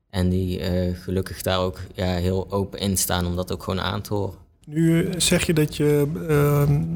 En 0.09 0.29
die 0.29 0.59
uh, 0.59 0.97
gelukkig 0.97 1.41
daar 1.41 1.59
ook 1.59 1.79
ja, 1.93 2.05
heel 2.05 2.51
open 2.51 2.79
in 2.79 2.97
staan 2.97 3.25
om 3.25 3.35
dat 3.35 3.51
ook 3.51 3.63
gewoon 3.63 3.81
aan 3.81 4.01
te 4.01 4.13
horen. 4.13 4.43
Nu 4.65 5.13
zeg 5.17 5.45
je 5.45 5.53
dat 5.53 5.75
je 5.75 6.07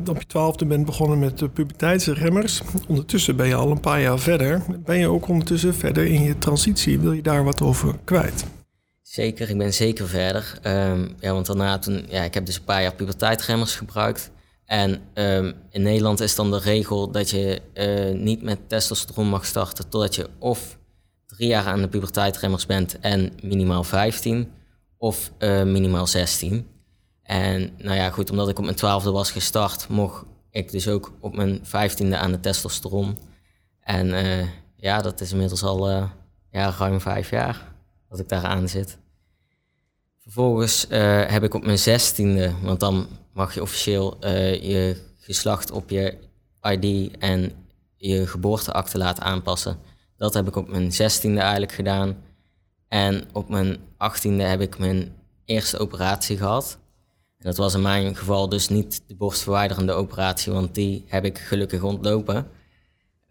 op 0.09 0.19
je 0.19 0.25
twaalfde 0.27 0.65
bent 0.65 0.85
begonnen 0.85 1.19
met 1.19 1.37
de 1.37 1.49
puberteitsremmers. 1.49 2.61
Ondertussen 2.87 3.35
ben 3.35 3.47
je 3.47 3.55
al 3.55 3.71
een 3.71 3.79
paar 3.79 4.01
jaar 4.01 4.19
verder. 4.19 4.61
Ben 4.85 4.97
je 4.97 5.07
ook 5.07 5.27
ondertussen 5.27 5.75
verder 5.75 6.05
in 6.05 6.23
je 6.23 6.37
transitie? 6.37 6.99
Wil 6.99 7.13
je 7.13 7.21
daar 7.21 7.43
wat 7.43 7.61
over 7.61 7.95
kwijt? 8.03 8.45
Zeker, 9.09 9.49
ik 9.49 9.57
ben 9.57 9.73
zeker 9.73 10.07
verder. 10.07 10.59
Um, 10.63 11.15
ja, 11.19 11.33
want 11.33 11.45
daarna 11.45 11.79
toen, 11.79 12.05
ja, 12.09 12.23
ik 12.23 12.33
heb 12.33 12.45
dus 12.45 12.55
een 12.55 12.63
paar 12.63 12.81
jaar 12.81 12.95
puberteitremmers 12.95 13.75
gebruikt. 13.75 14.31
En 14.65 15.01
um, 15.13 15.53
in 15.69 15.81
Nederland 15.81 16.19
is 16.19 16.35
dan 16.35 16.51
de 16.51 16.59
regel 16.59 17.11
dat 17.11 17.29
je 17.29 17.61
uh, 17.73 18.21
niet 18.21 18.41
met 18.41 18.69
testosteron 18.69 19.27
mag 19.27 19.45
starten 19.45 19.89
totdat 19.89 20.15
je 20.15 20.29
of 20.39 20.77
drie 21.25 21.47
jaar 21.47 21.65
aan 21.65 21.81
de 21.81 21.87
puberteitremmers 21.87 22.65
bent 22.65 22.99
en 22.99 23.33
minimaal 23.43 23.83
15 23.83 24.51
of 24.97 25.31
uh, 25.39 25.63
minimaal 25.63 26.07
16. 26.07 26.67
En 27.23 27.71
nou 27.77 27.95
ja, 27.95 28.09
goed, 28.09 28.29
omdat 28.29 28.49
ik 28.49 28.57
op 28.57 28.63
mijn 28.63 28.75
twaalfde 28.75 29.11
was 29.11 29.31
gestart, 29.31 29.87
mocht 29.87 30.23
ik 30.51 30.71
dus 30.71 30.87
ook 30.87 31.13
op 31.19 31.35
mijn 31.35 31.59
vijftiende 31.63 32.17
aan 32.17 32.31
de 32.31 32.39
testosteron. 32.39 33.17
En 33.81 34.07
uh, 34.07 34.47
ja, 34.75 35.01
dat 35.01 35.21
is 35.21 35.31
inmiddels 35.31 35.63
al 35.63 35.89
ja, 36.51 36.73
ruim 36.77 37.01
vijf 37.01 37.29
jaar 37.29 37.68
dat 38.09 38.19
ik 38.19 38.29
daar 38.29 38.43
aan 38.43 38.69
zit. 38.69 38.97
Vervolgens 40.21 40.85
uh, 40.89 41.25
heb 41.25 41.43
ik 41.43 41.53
op 41.53 41.65
mijn 41.65 41.79
zestiende, 41.79 42.53
want 42.61 42.79
dan 42.79 43.07
mag 43.33 43.53
je 43.53 43.61
officieel 43.61 44.17
uh, 44.23 44.63
je 44.63 45.01
geslacht 45.17 45.71
op 45.71 45.89
je 45.89 46.17
ID 46.61 47.17
en 47.17 47.51
je 47.95 48.27
geboorteakte 48.27 48.97
laten 48.97 49.23
aanpassen. 49.23 49.77
Dat 50.17 50.33
heb 50.33 50.47
ik 50.47 50.55
op 50.55 50.69
mijn 50.69 50.91
zestiende 50.91 51.41
eigenlijk 51.41 51.71
gedaan. 51.71 52.17
En 52.87 53.23
op 53.33 53.49
mijn 53.49 53.77
achttiende 53.97 54.43
heb 54.43 54.61
ik 54.61 54.77
mijn 54.77 55.15
eerste 55.45 55.77
operatie 55.77 56.37
gehad. 56.37 56.77
En 57.37 57.45
dat 57.45 57.57
was 57.57 57.73
in 57.73 57.81
mijn 57.81 58.15
geval 58.15 58.49
dus 58.49 58.69
niet 58.69 59.01
de 59.07 59.15
borstverwijderende 59.15 59.91
operatie, 59.91 60.51
want 60.51 60.75
die 60.75 61.05
heb 61.07 61.25
ik 61.25 61.37
gelukkig 61.37 61.83
ontlopen. 61.83 62.47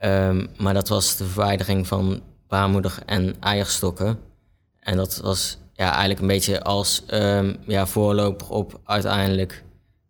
Um, 0.05 0.49
maar 0.59 0.75
dat 0.75 0.89
was 0.89 1.17
de 1.17 1.25
verwijdering 1.25 1.87
van 1.87 2.23
baarmoeder 2.49 2.99
en 3.07 3.37
eierstokken. 3.41 4.19
En 4.81 4.97
dat 4.97 5.17
was 5.17 5.59
ja, 5.73 5.91
eigenlijk 5.91 6.21
een 6.21 6.27
beetje 6.27 6.63
als 6.63 7.03
um, 7.11 7.57
ja, 7.67 7.87
voorloper 7.87 8.49
op 8.49 8.81
uiteindelijk 8.85 9.65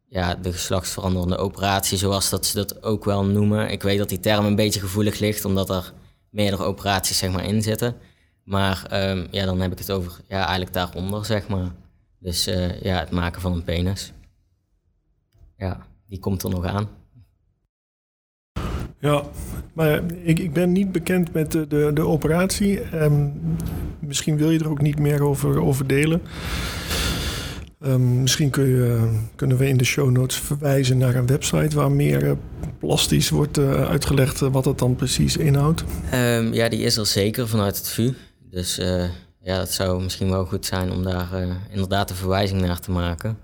ja, 0.09 0.35
de 0.35 0.53
geslachtsveranderende 0.53 1.37
operatie, 1.37 1.99
zoals 1.99 2.31
dat 2.31 2.47
ze 2.47 2.55
dat 2.55 2.83
ook 2.83 3.05
wel 3.05 3.25
noemen. 3.25 3.71
Ik 3.71 3.83
weet 3.83 3.99
dat 3.99 4.09
die 4.09 4.21
term 4.21 4.45
een 4.45 4.57
beetje 4.57 4.81
gevoelig 4.81 5.19
ligt, 5.19 5.45
omdat 5.45 5.71
er 5.71 5.93
meerdere 6.31 6.65
operaties 6.65 7.19
zeg 7.19 7.31
maar, 7.31 7.45
in 7.45 7.63
zitten. 7.63 7.97
Maar 8.45 8.87
ehm, 8.91 9.27
ja, 9.31 9.45
dan 9.45 9.61
heb 9.61 9.73
ik 9.73 9.79
het 9.79 9.91
over 9.91 10.21
ja, 10.29 10.41
eigenlijk 10.41 10.73
daaronder, 10.73 11.25
zeg 11.25 11.49
maar. 11.49 11.71
Dus 12.19 12.49
uh, 12.49 12.81
ja, 12.81 12.99
het 12.99 13.11
maken 13.11 13.41
van 13.41 13.53
een 13.53 13.65
penis. 13.65 14.13
Ja, 15.57 15.87
die 16.07 16.19
komt 16.19 16.43
er 16.43 16.51
nog 16.51 16.65
aan. 16.65 16.89
Ja, 19.01 19.25
maar 19.79 20.01
ik, 20.23 20.39
ik 20.39 20.53
ben 20.53 20.73
niet 20.73 20.93
bekend 20.93 21.33
met 21.33 21.53
de, 21.53 21.67
de, 21.67 21.91
de 21.95 22.07
operatie. 22.07 23.03
Um, 23.03 23.33
misschien 24.01 24.37
wil 24.37 24.51
je 24.51 24.59
er 24.59 24.71
ook 24.71 24.83
niet 24.83 24.99
meer 24.99 25.23
over, 25.23 25.63
over 25.63 25.87
delen. 25.87 26.23
Um, 27.81 28.21
misschien 28.21 28.51
kun 28.51 28.67
je, 28.67 29.11
kunnen 29.35 29.57
we 29.57 29.69
in 29.69 29.77
de 29.77 29.85
show 29.85 30.11
notes 30.11 30.37
verwijzen 30.37 30.99
naar 30.99 31.15
een 31.15 31.27
website 31.27 31.77
waar 31.77 31.91
meer 31.91 32.25
uh, 32.25 32.33
plastisch 32.79 33.31
wordt 33.31 33.59
uh, 33.59 33.89
uitgelegd 33.89 34.41
wat 34.41 34.65
het 34.65 34.79
dan 34.79 34.97
precies 34.97 35.37
inhoudt. 35.37 35.85
Um, 36.15 36.53
ja, 36.53 36.69
die 36.69 36.81
is 36.81 36.97
er 36.97 37.07
zeker 37.07 37.49
vanuit 37.49 37.77
het 37.77 37.89
VU. 37.89 38.13
Dus 38.51 38.79
uh, 38.79 39.05
ja, 39.41 39.59
het 39.59 39.73
zou 39.73 40.03
misschien 40.03 40.31
wel 40.31 40.45
goed 40.45 40.67
zijn 40.67 40.91
om 40.91 41.03
daar 41.03 41.29
inderdaad 41.71 42.11
een 42.11 42.17
verwijzing 42.17 42.61
naar 42.61 42.81
te 42.81 42.91
maken. 42.91 43.39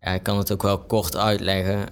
Ja, 0.00 0.10
ik 0.10 0.22
kan 0.22 0.38
het 0.38 0.52
ook 0.52 0.62
wel 0.62 0.78
kort 0.78 1.16
uitleggen. 1.16 1.88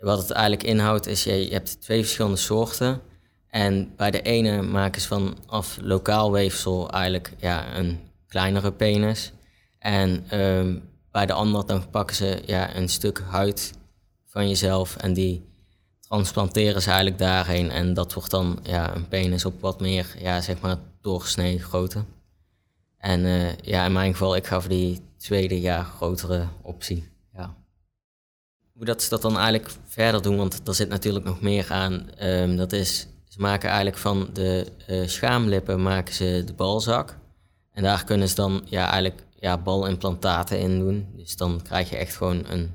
Wat 0.00 0.18
het 0.18 0.30
eigenlijk 0.30 0.62
inhoudt 0.62 1.06
is, 1.06 1.24
je, 1.24 1.44
je 1.44 1.52
hebt 1.52 1.80
twee 1.80 2.00
verschillende 2.00 2.36
soorten. 2.36 3.00
En 3.48 3.92
bij 3.96 4.10
de 4.10 4.22
ene 4.22 4.62
maken 4.62 5.00
ze 5.00 5.08
vanaf 5.08 5.78
lokaal 5.82 6.32
weefsel 6.32 6.90
eigenlijk 6.90 7.32
ja, 7.38 7.76
een 7.76 8.00
kleinere 8.28 8.72
penis. 8.72 9.32
En 9.78 10.38
um, 10.40 10.82
bij 11.10 11.26
de 11.26 11.32
ander 11.32 11.66
dan 11.66 11.90
pakken 11.90 12.16
ze 12.16 12.42
ja, 12.46 12.76
een 12.76 12.88
stuk 12.88 13.22
huid 13.28 13.72
van 14.26 14.48
jezelf 14.48 14.96
en 14.96 15.12
die 15.12 15.48
transplanteren 16.00 16.82
ze 16.82 16.88
eigenlijk 16.88 17.18
daarheen. 17.18 17.70
En 17.70 17.94
dat 17.94 18.14
wordt 18.14 18.30
dan 18.30 18.58
ja, 18.62 18.94
een 18.94 19.08
penis 19.08 19.44
op 19.44 19.60
wat 19.60 19.80
meer, 19.80 20.14
ja, 20.18 20.40
zeg 20.40 20.60
maar, 20.60 20.76
doorgesneden 21.00 21.60
grootte. 21.60 22.04
En 22.98 23.20
uh, 23.20 23.56
ja, 23.56 23.84
in 23.84 23.92
mijn 23.92 24.12
geval, 24.12 24.36
ik 24.36 24.46
gaf 24.46 24.66
die 24.66 25.00
tweede 25.16 25.60
jaar 25.60 25.84
grotere 25.84 26.46
optie. 26.62 27.08
Hoe 28.80 28.88
dat 28.88 29.02
ze 29.02 29.08
dat 29.08 29.22
dan 29.22 29.36
eigenlijk 29.36 29.70
verder 29.86 30.22
doen, 30.22 30.36
want 30.36 30.68
er 30.68 30.74
zit 30.74 30.88
natuurlijk 30.88 31.24
nog 31.24 31.40
meer 31.40 31.66
aan. 31.70 32.06
Um, 32.22 32.56
dat 32.56 32.72
is, 32.72 33.06
ze 33.28 33.40
maken 33.40 33.68
eigenlijk 33.68 33.98
van 33.98 34.30
de 34.32 34.66
uh, 34.88 35.06
schaamlippen 35.06 35.82
maken 35.82 36.14
ze 36.14 36.42
de 36.46 36.52
balzak. 36.52 37.16
En 37.72 37.82
daar 37.82 38.04
kunnen 38.04 38.28
ze 38.28 38.34
dan 38.34 38.62
ja, 38.64 38.90
eigenlijk 38.90 39.22
ja, 39.40 39.58
balimplantaten 39.58 40.58
in 40.58 40.78
doen. 40.78 41.08
Dus 41.16 41.36
dan 41.36 41.62
krijg 41.62 41.90
je 41.90 41.96
echt 41.96 42.16
gewoon 42.16 42.44
een 42.48 42.74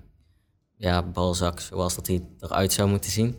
ja, 0.78 1.04
balzak 1.04 1.60
zoals 1.60 1.96
dat 1.96 2.06
die 2.06 2.36
eruit 2.40 2.74
zou 2.74 2.90
moeten 2.90 3.12
zien. 3.12 3.38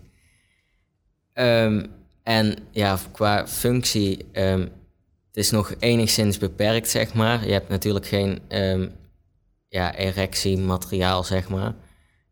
Um, 1.34 1.86
en 2.22 2.56
ja, 2.70 2.98
qua 3.12 3.46
functie, 3.46 4.26
um, 4.32 4.60
het 5.26 5.36
is 5.36 5.50
nog 5.50 5.74
enigszins 5.78 6.38
beperkt, 6.38 6.88
zeg 6.88 7.14
maar. 7.14 7.46
Je 7.46 7.52
hebt 7.52 7.68
natuurlijk 7.68 8.06
geen 8.06 8.40
ja, 9.68 9.94
erectiemateriaal, 9.94 11.24
zeg 11.24 11.48
maar. 11.48 11.74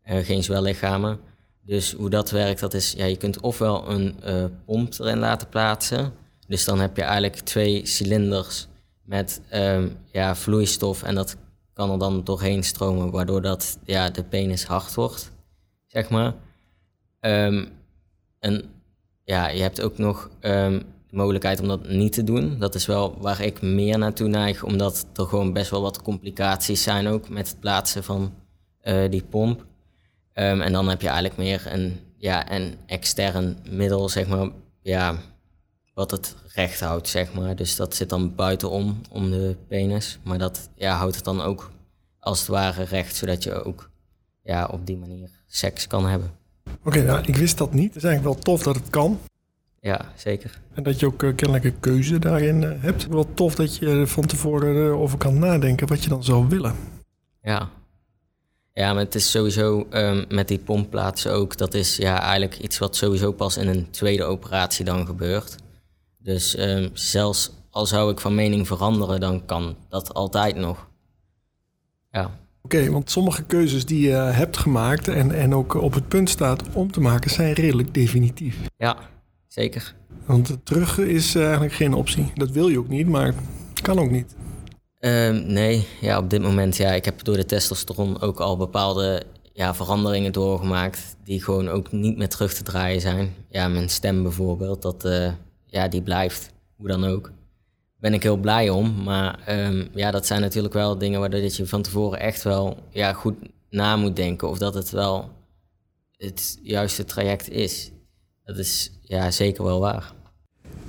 Uh, 0.05 0.25
geen 0.25 0.43
zwellichamen. 0.43 1.19
Dus 1.61 1.91
hoe 1.91 2.09
dat 2.09 2.31
werkt, 2.31 2.59
dat 2.59 2.73
is, 2.73 2.93
ja, 2.97 3.05
je 3.05 3.17
kunt 3.17 3.39
ofwel 3.39 3.89
een 3.89 4.15
uh, 4.25 4.45
pomp 4.65 4.93
erin 4.99 5.19
laten 5.19 5.49
plaatsen. 5.49 6.13
Dus 6.47 6.65
dan 6.65 6.79
heb 6.79 6.95
je 6.95 7.01
eigenlijk 7.01 7.35
twee 7.35 7.85
cilinders 7.85 8.67
met 9.03 9.41
um, 9.53 9.97
ja, 10.11 10.35
vloeistof 10.35 11.03
en 11.03 11.15
dat 11.15 11.37
kan 11.73 11.91
er 11.91 11.99
dan 11.99 12.23
doorheen 12.23 12.63
stromen, 12.63 13.11
waardoor 13.11 13.41
dat, 13.41 13.77
ja, 13.83 14.09
de 14.09 14.23
penis 14.23 14.63
hard 14.63 14.93
wordt, 14.93 15.31
zeg 15.87 16.09
maar. 16.09 16.33
Um, 17.21 17.67
en 18.39 18.63
ja, 19.23 19.47
je 19.47 19.61
hebt 19.61 19.81
ook 19.81 19.97
nog 19.97 20.29
um, 20.41 20.83
de 21.07 21.15
mogelijkheid 21.15 21.59
om 21.59 21.67
dat 21.67 21.87
niet 21.87 22.13
te 22.13 22.23
doen. 22.23 22.59
Dat 22.59 22.75
is 22.75 22.85
wel 22.85 23.17
waar 23.19 23.41
ik 23.41 23.61
meer 23.61 23.97
naartoe 23.97 24.27
neig, 24.27 24.63
omdat 24.63 25.05
er 25.15 25.25
gewoon 25.25 25.53
best 25.53 25.69
wel 25.69 25.81
wat 25.81 26.01
complicaties 26.01 26.83
zijn 26.83 27.07
ook 27.07 27.29
met 27.29 27.47
het 27.47 27.59
plaatsen 27.59 28.03
van 28.03 28.33
uh, 28.83 29.09
die 29.09 29.23
pomp. 29.23 29.65
Um, 30.37 30.61
en 30.61 30.71
dan 30.71 30.89
heb 30.89 31.01
je 31.01 31.07
eigenlijk 31.07 31.37
meer 31.37 31.73
een, 31.73 31.99
ja, 32.17 32.51
een 32.51 32.75
extern 32.85 33.57
middel, 33.69 34.09
zeg 34.09 34.27
maar, 34.27 34.49
ja, 34.81 35.15
wat 35.93 36.11
het 36.11 36.35
recht 36.53 36.79
houdt, 36.79 37.07
zeg 37.07 37.33
maar. 37.33 37.55
Dus 37.55 37.75
dat 37.75 37.95
zit 37.95 38.09
dan 38.09 38.35
buitenom, 38.35 39.01
om 39.09 39.29
de 39.29 39.55
penis. 39.67 40.19
Maar 40.23 40.37
dat 40.37 40.69
ja, 40.75 40.97
houdt 40.97 41.15
het 41.15 41.23
dan 41.23 41.41
ook 41.41 41.71
als 42.19 42.39
het 42.39 42.47
ware 42.47 42.83
recht, 42.83 43.15
zodat 43.15 43.43
je 43.43 43.63
ook 43.63 43.89
ja, 44.43 44.65
op 44.65 44.85
die 44.85 44.97
manier 44.97 45.29
seks 45.47 45.87
kan 45.87 46.07
hebben. 46.07 46.31
Oké, 46.83 47.01
nou, 47.01 47.23
ik 47.25 47.35
wist 47.35 47.57
dat 47.57 47.73
niet. 47.73 47.93
Het 47.93 48.03
is 48.03 48.03
eigenlijk 48.03 48.35
wel 48.35 48.43
tof 48.43 48.63
dat 48.63 48.75
het 48.75 48.89
kan. 48.89 49.19
Ja, 49.79 50.11
zeker. 50.15 50.59
En 50.73 50.83
dat 50.83 50.99
je 50.99 51.05
ook 51.05 51.23
uh, 51.23 51.35
kennelijk 51.35 51.65
een 51.65 51.79
keuze 51.79 52.19
daarin 52.19 52.61
uh, 52.61 52.71
hebt. 52.77 53.07
Wel 53.07 53.33
tof 53.33 53.55
dat 53.55 53.77
je 53.77 54.07
van 54.07 54.25
tevoren 54.25 54.75
uh, 54.75 54.99
over 55.01 55.17
kan 55.17 55.39
nadenken 55.39 55.87
wat 55.87 56.03
je 56.03 56.09
dan 56.09 56.23
zou 56.23 56.47
willen. 56.47 56.75
Ja. 57.41 57.69
Ja, 58.79 58.93
maar 58.93 59.03
het 59.03 59.15
is 59.15 59.31
sowieso 59.31 59.87
um, 59.91 60.25
met 60.29 60.47
die 60.47 60.59
pompplaatsen 60.59 61.33
ook. 61.33 61.57
Dat 61.57 61.73
is 61.73 61.95
ja, 61.95 62.21
eigenlijk 62.21 62.59
iets 62.59 62.77
wat 62.77 62.95
sowieso 62.95 63.31
pas 63.31 63.57
in 63.57 63.67
een 63.67 63.89
tweede 63.89 64.23
operatie 64.23 64.85
dan 64.85 65.05
gebeurt. 65.05 65.55
Dus 66.17 66.57
um, 66.57 66.89
zelfs 66.93 67.51
al 67.69 67.85
zou 67.85 68.11
ik 68.11 68.19
van 68.19 68.35
mening 68.35 68.67
veranderen, 68.67 69.19
dan 69.19 69.45
kan 69.45 69.75
dat 69.89 70.13
altijd 70.13 70.55
nog. 70.55 70.87
Ja. 72.11 72.23
Oké, 72.61 72.75
okay, 72.75 72.89
want 72.89 73.11
sommige 73.11 73.43
keuzes 73.43 73.85
die 73.85 74.07
je 74.07 74.13
hebt 74.13 74.57
gemaakt 74.57 75.07
en, 75.07 75.31
en 75.31 75.55
ook 75.55 75.73
op 75.73 75.93
het 75.93 76.07
punt 76.07 76.29
staat 76.29 76.63
om 76.73 76.91
te 76.91 77.01
maken, 77.01 77.31
zijn 77.31 77.53
redelijk 77.53 77.93
definitief. 77.93 78.57
Ja, 78.77 78.97
zeker. 79.47 79.95
Want 80.25 80.57
terug 80.63 80.97
is 80.97 81.35
eigenlijk 81.35 81.73
geen 81.73 81.93
optie. 81.93 82.31
Dat 82.33 82.51
wil 82.51 82.67
je 82.67 82.79
ook 82.79 82.89
niet, 82.89 83.07
maar 83.07 83.33
kan 83.81 83.99
ook 83.99 84.11
niet. 84.11 84.35
Um, 85.05 85.45
nee, 85.45 85.87
ja, 86.01 86.17
op 86.17 86.29
dit 86.29 86.41
moment, 86.41 86.77
ja, 86.77 86.91
ik 86.91 87.05
heb 87.05 87.23
door 87.23 87.35
de 87.35 87.45
testosteron 87.45 88.21
ook 88.21 88.39
al 88.39 88.57
bepaalde 88.57 89.23
ja, 89.53 89.75
veranderingen 89.75 90.31
doorgemaakt 90.31 91.15
die 91.23 91.43
gewoon 91.43 91.69
ook 91.69 91.91
niet 91.91 92.17
meer 92.17 92.29
terug 92.29 92.53
te 92.53 92.63
draaien 92.63 93.01
zijn. 93.01 93.33
Ja, 93.49 93.67
mijn 93.67 93.89
stem 93.89 94.23
bijvoorbeeld, 94.23 94.81
dat, 94.81 95.05
uh, 95.05 95.31
ja, 95.65 95.87
die 95.87 96.01
blijft, 96.01 96.51
hoe 96.75 96.87
dan 96.87 97.05
ook. 97.05 97.31
Ben 97.99 98.13
ik 98.13 98.23
heel 98.23 98.37
blij 98.37 98.69
om, 98.69 99.03
maar 99.03 99.39
um, 99.49 99.87
ja, 99.93 100.11
dat 100.11 100.25
zijn 100.25 100.41
natuurlijk 100.41 100.73
wel 100.73 100.97
dingen 100.97 101.19
waardoor 101.19 101.39
je 101.39 101.67
van 101.67 101.81
tevoren 101.81 102.19
echt 102.19 102.43
wel 102.43 102.77
ja, 102.89 103.13
goed 103.13 103.35
na 103.69 103.95
moet 103.95 104.15
denken 104.15 104.49
of 104.49 104.57
dat 104.57 104.73
het 104.73 104.89
wel 104.89 105.29
het 106.17 106.59
juiste 106.63 107.03
traject 107.03 107.49
is. 107.49 107.91
Dat 108.43 108.57
is 108.57 108.91
ja, 109.01 109.31
zeker 109.31 109.63
wel 109.63 109.79
waar. 109.79 110.13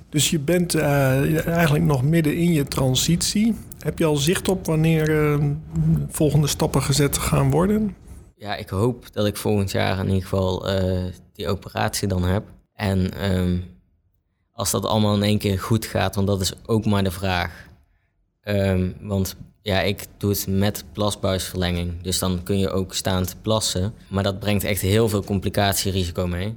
Dus 0.08 0.30
je 0.30 0.38
bent 0.38 0.74
uh, 0.74 1.46
eigenlijk 1.46 1.84
nog 1.84 2.02
midden 2.02 2.36
in 2.36 2.52
je 2.52 2.64
transitie. 2.64 3.54
Heb 3.78 3.98
je 3.98 4.04
al 4.04 4.16
zicht 4.16 4.48
op 4.48 4.66
wanneer 4.66 5.08
uh, 5.08 5.50
volgende 6.08 6.46
stappen 6.46 6.82
gezet 6.82 7.18
gaan 7.18 7.50
worden? 7.50 7.96
Ja, 8.36 8.56
ik 8.56 8.68
hoop 8.68 9.12
dat 9.12 9.26
ik 9.26 9.36
volgend 9.36 9.70
jaar 9.70 9.98
in 9.98 10.06
ieder 10.06 10.22
geval 10.22 10.70
uh, 10.70 11.04
die 11.32 11.48
operatie 11.48 12.08
dan 12.08 12.22
heb. 12.24 12.44
En 12.72 13.30
um, 13.32 13.64
als 14.52 14.70
dat 14.70 14.84
allemaal 14.84 15.14
in 15.14 15.22
één 15.22 15.38
keer 15.38 15.60
goed 15.60 15.84
gaat, 15.84 16.14
want 16.14 16.26
dat 16.26 16.40
is 16.40 16.52
ook 16.66 16.86
maar 16.86 17.04
de 17.04 17.10
vraag. 17.10 17.66
Um, 18.44 18.96
want 19.00 19.36
ja, 19.62 19.80
ik 19.80 20.06
doe 20.16 20.30
het 20.30 20.46
met 20.48 20.84
plasbuisverlenging. 20.92 22.02
Dus 22.02 22.18
dan 22.18 22.42
kun 22.42 22.58
je 22.58 22.70
ook 22.70 22.94
staand 22.94 23.36
plassen. 23.42 23.94
Maar 24.08 24.22
dat 24.22 24.38
brengt 24.38 24.64
echt 24.64 24.80
heel 24.80 25.08
veel 25.08 25.24
complicatierisico 25.24 26.26
mee. 26.26 26.56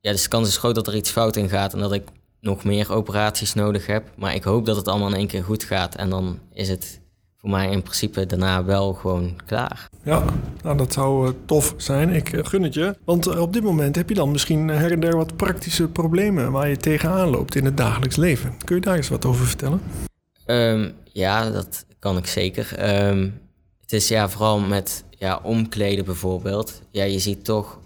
Ja, 0.00 0.12
dus 0.12 0.22
de 0.22 0.28
kans 0.28 0.48
is 0.48 0.56
groot 0.56 0.74
dat 0.74 0.86
er 0.86 0.96
iets 0.96 1.10
fout 1.10 1.36
in 1.36 1.48
gaat 1.48 1.72
en 1.72 1.80
dat 1.80 1.92
ik 1.92 2.08
nog 2.40 2.64
meer 2.64 2.92
operaties 2.92 3.54
nodig 3.54 3.86
heb. 3.86 4.10
Maar 4.16 4.34
ik 4.34 4.42
hoop 4.42 4.66
dat 4.66 4.76
het 4.76 4.88
allemaal 4.88 5.08
in 5.08 5.14
één 5.14 5.26
keer 5.26 5.44
goed 5.44 5.64
gaat. 5.64 5.94
En 5.94 6.10
dan 6.10 6.38
is 6.52 6.68
het 6.68 7.00
voor 7.36 7.50
mij 7.50 7.70
in 7.70 7.82
principe 7.82 8.26
daarna 8.26 8.64
wel 8.64 8.92
gewoon 8.92 9.40
klaar. 9.46 9.88
Ja, 10.02 10.24
nou, 10.62 10.76
dat 10.76 10.92
zou 10.92 11.26
uh, 11.26 11.32
tof 11.44 11.74
zijn. 11.76 12.08
Ik 12.08 12.32
uh, 12.32 12.44
gun 12.44 12.62
het 12.62 12.74
je. 12.74 12.96
Want 13.04 13.26
uh, 13.26 13.40
op 13.40 13.52
dit 13.52 13.62
moment 13.62 13.96
heb 13.96 14.08
je 14.08 14.14
dan 14.14 14.30
misschien 14.30 14.68
her 14.68 14.92
en 14.92 15.00
der 15.00 15.16
wat 15.16 15.36
praktische 15.36 15.88
problemen 15.88 16.52
waar 16.52 16.68
je 16.68 16.76
tegenaan 16.76 17.28
loopt 17.28 17.54
in 17.54 17.64
het 17.64 17.76
dagelijks 17.76 18.16
leven. 18.16 18.56
Kun 18.64 18.76
je 18.76 18.82
daar 18.82 18.96
eens 18.96 19.08
wat 19.08 19.24
over 19.24 19.46
vertellen? 19.46 19.80
Um, 20.46 20.92
ja, 21.12 21.50
dat 21.50 21.84
kan 21.98 22.16
ik 22.16 22.26
zeker. 22.26 22.96
Um, 23.08 23.40
het 23.80 23.92
is 23.92 24.08
ja, 24.08 24.28
vooral 24.28 24.58
met 24.58 25.04
ja, 25.10 25.40
omkleden 25.42 26.04
bijvoorbeeld. 26.04 26.82
Ja, 26.90 27.04
je 27.04 27.18
ziet 27.18 27.44
toch, 27.44 27.78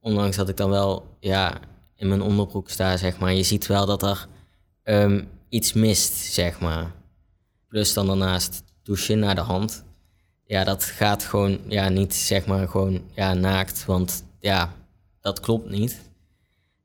ondanks 0.00 0.36
dat 0.36 0.48
ik 0.48 0.56
dan 0.56 0.70
wel 0.70 1.06
ja, 1.20 1.58
in 1.96 2.08
mijn 2.08 2.22
onderbroek 2.22 2.70
sta, 2.70 2.96
zeg 2.96 3.18
maar, 3.18 3.34
je 3.34 3.42
ziet 3.42 3.66
wel 3.66 3.86
dat 3.86 4.02
er 4.02 4.26
um, 4.84 5.28
iets 5.48 5.72
mist, 5.72 6.12
zeg 6.12 6.60
maar. 6.60 6.92
Plus 7.68 7.92
dan 7.92 8.06
daarnaast 8.06 8.62
douchen 8.82 9.18
naar 9.18 9.34
de 9.34 9.40
hand. 9.40 9.84
Ja, 10.44 10.64
dat 10.64 10.84
gaat 10.84 11.24
gewoon 11.24 11.58
ja, 11.68 11.88
niet 11.88 12.14
zeg 12.14 12.46
maar 12.46 12.68
gewoon 12.68 13.02
ja, 13.14 13.34
naakt, 13.34 13.84
want 13.84 14.24
ja, 14.40 14.72
dat 15.20 15.40
klopt 15.40 15.70
niet. 15.70 16.00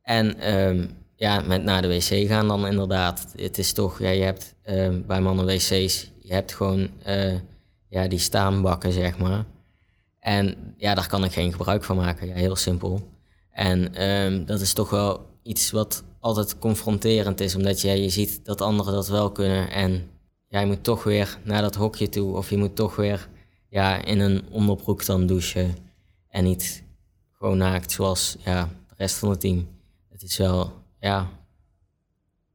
En 0.02 0.54
um, 0.54 0.90
ja, 1.16 1.42
met 1.42 1.64
naar 1.64 1.82
de 1.82 1.88
wc 1.88 2.28
gaan 2.28 2.48
dan 2.48 2.68
inderdaad. 2.68 3.34
Het 3.36 3.58
is 3.58 3.74
toch, 3.74 4.00
ja, 4.00 4.10
je 4.10 4.24
hebt 4.24 4.56
uh, 4.66 4.90
bij 5.06 5.22
mannen 5.22 5.46
wc's, 5.46 6.12
je 6.20 6.34
hebt 6.34 6.54
gewoon 6.54 6.90
uh, 7.08 7.34
ja, 7.88 8.08
die 8.08 8.20
staanbakken, 8.20 8.92
zeg 8.92 9.18
maar. 9.18 9.46
En 10.20 10.74
ja, 10.78 10.96
daar 10.96 11.08
kan 11.08 11.24
ik 11.24 11.32
geen 11.32 11.52
gebruik 11.52 11.84
van 11.84 11.96
maken. 11.96 12.28
Ja, 12.28 12.34
heel 12.34 12.56
simpel. 12.56 13.10
En 13.52 13.96
ehm, 13.96 14.46
dat 14.46 14.62
is 14.62 14.74
toch 14.74 14.90
wel 14.90 15.26
iets 15.44 15.72
wat 15.72 16.04
altijd 16.20 16.58
confronterend 16.58 17.40
is, 17.40 17.56
omdat 17.56 17.82
je, 17.82 18.02
je 18.02 18.10
ziet 18.10 18.40
dat 18.44 18.62
anderen 18.62 18.94
dat 18.94 19.08
wel 19.08 19.32
kunnen. 19.32 19.72
En 19.72 20.10
jij 20.48 20.66
moet 20.66 20.84
toch 20.84 21.04
weer 21.04 21.38
naar 21.44 21.62
dat 21.62 21.76
hokje 21.76 22.10
toe, 22.10 22.36
of 22.36 22.50
je 22.50 22.58
moet 22.58 22.76
toch 22.76 22.96
weer 22.96 23.30
ja, 23.70 24.06
in 24.06 24.20
een 24.20 24.44
onderbroek 24.50 25.06
dan 25.06 25.26
douchen. 25.26 25.76
En 26.30 26.44
niet 26.44 26.84
gewoon 27.32 27.58
naakt 27.58 27.92
zoals 27.92 28.38
ja, 28.46 28.70
de 28.88 28.94
rest 28.98 29.16
van 29.16 29.30
het 29.30 29.40
team. 29.40 29.68
Het 30.10 30.22
is 30.22 30.38
wel 30.38 30.74
ja, 31.00 31.30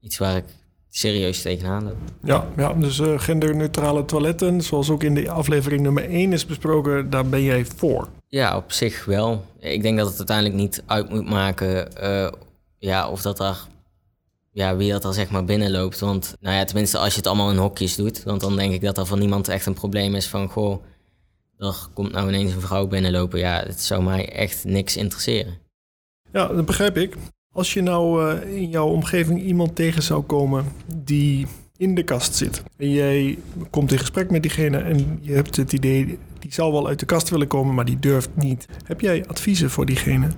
iets 0.01 0.19
waar 0.19 0.37
ik 0.37 0.45
serieus 0.89 1.43
tegenaan 1.43 1.85
loop. 1.85 1.97
Ja, 2.23 2.49
ja 2.57 2.73
dus 2.73 2.99
uh, 2.99 3.19
genderneutrale 3.19 4.05
toiletten, 4.05 4.63
zoals 4.63 4.91
ook 4.91 5.03
in 5.03 5.15
de 5.15 5.31
aflevering 5.31 5.83
nummer 5.83 6.09
1 6.11 6.33
is 6.33 6.47
besproken, 6.47 7.11
daar 7.11 7.27
ben 7.27 7.43
jij 7.43 7.65
voor. 7.65 8.09
Ja, 8.37 8.57
op 8.57 8.73
zich 8.73 9.05
wel. 9.05 9.45
Ik 9.59 9.83
denk 9.83 9.99
dat 9.99 10.09
het 10.09 10.19
uiteindelijk 10.19 10.57
niet 10.57 10.83
uit 10.87 11.11
moet 11.11 11.29
maken 11.29 11.89
uh, 12.03 12.29
ja, 12.79 13.09
of 13.09 13.23
dat 13.23 13.37
daar, 13.37 13.59
ja, 14.51 14.77
wie 14.77 14.93
dat 14.93 15.05
er 15.05 15.15
zeg 15.15 15.31
maar 15.31 15.45
binnenloopt. 15.45 16.01
Want 16.01 16.37
nou 16.41 16.57
ja, 16.57 16.65
tenminste 16.65 16.99
als 16.99 17.11
je 17.11 17.17
het 17.17 17.27
allemaal 17.27 17.51
in 17.51 17.57
hokjes 17.57 17.97
doet, 17.97 18.23
want 18.23 18.41
dan 18.41 18.57
denk 18.57 18.73
ik 18.73 18.81
dat 18.81 18.99
er 18.99 19.07
van 19.07 19.19
niemand 19.19 19.49
echt 19.49 19.67
een 19.67 19.75
probleem 19.75 20.15
is 20.15 20.27
van, 20.27 20.49
goh, 20.49 20.83
er 21.59 21.77
komt 21.95 22.13
nou 22.13 22.29
ineens 22.29 22.53
een 22.53 22.61
vrouw 22.61 22.87
binnenlopen. 22.87 23.39
Ja, 23.39 23.63
het 23.67 23.81
zou 23.81 24.03
mij 24.03 24.33
echt 24.33 24.65
niks 24.65 24.97
interesseren. 24.97 25.59
Ja, 26.33 26.47
dat 26.47 26.67
begrijp 26.67 26.97
ik. 26.97 27.17
Als 27.53 27.75
je 27.75 27.83
nou 27.83 28.35
uh, 28.35 28.57
in 28.57 28.69
jouw 28.71 28.89
omgeving 28.89 29.43
iemand 29.43 29.77
tegen 29.77 30.03
zou 30.03 30.23
komen 30.23 30.65
die 30.95 31.47
in 31.77 31.95
de 31.95 32.03
kast 32.03 32.35
zit. 32.35 32.63
En 32.77 32.91
jij 32.91 33.39
komt 33.71 33.93
in 33.93 33.99
gesprek 33.99 34.31
met 34.31 34.43
diegene 34.43 34.79
en 34.79 35.19
je 35.21 35.33
hebt 35.33 35.57
het 35.57 35.73
idee, 35.73 36.19
die 36.47 36.55
zal 36.55 36.73
wel 36.73 36.89
uit 36.89 36.99
de 36.99 37.07
kast 37.07 37.29
willen 37.29 37.47
komen, 37.47 37.75
maar 37.75 37.85
die 37.85 37.99
durft 37.99 38.37
niet. 38.37 38.67
Heb 38.85 39.01
jij 39.01 39.27
adviezen 39.27 39.71
voor 39.71 39.87
diegene? 39.87 40.29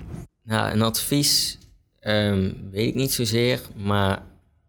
Nou, 0.43 0.73
een 0.73 0.83
advies 0.83 1.59
um, 2.01 2.69
weet 2.71 2.89
ik 2.89 2.95
niet 2.95 3.13
zozeer, 3.13 3.61
maar 3.77 4.23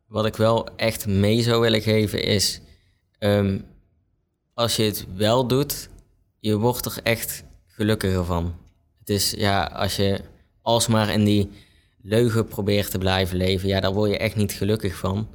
wat 0.08 0.26
ik 0.26 0.36
wel 0.36 0.76
echt 0.76 1.08
mee 1.08 1.42
zou 1.42 1.62
willen 1.62 1.82
geven 1.82 2.24
is, 2.24 2.62
um, 3.20 3.66
als 4.54 4.76
je 4.76 4.84
het 4.84 5.06
wel 5.16 5.48
doet, 5.48 5.90
je 6.40 6.58
wordt 6.58 6.86
er 6.86 7.00
echt 7.04 7.44
gelukkiger 7.66 8.26
van. 8.26 8.56
Het 9.00 9.10
is 9.10 9.32
ja, 9.32 9.64
als 9.64 9.96
je 9.96 10.22
alsmaar 10.62 11.14
in 11.14 11.24
die 11.24 11.50
leugen 12.02 12.46
probeert 12.46 12.92
te 12.92 12.98
blijven 12.98 13.38
leven, 13.38 13.68
ja, 13.68 13.80
daar 13.80 13.94
word 13.94 14.12
je 14.12 14.18
echt 14.18 14.36
niet 14.36 14.52
gelukkig 14.52 14.96
van. 14.96 15.28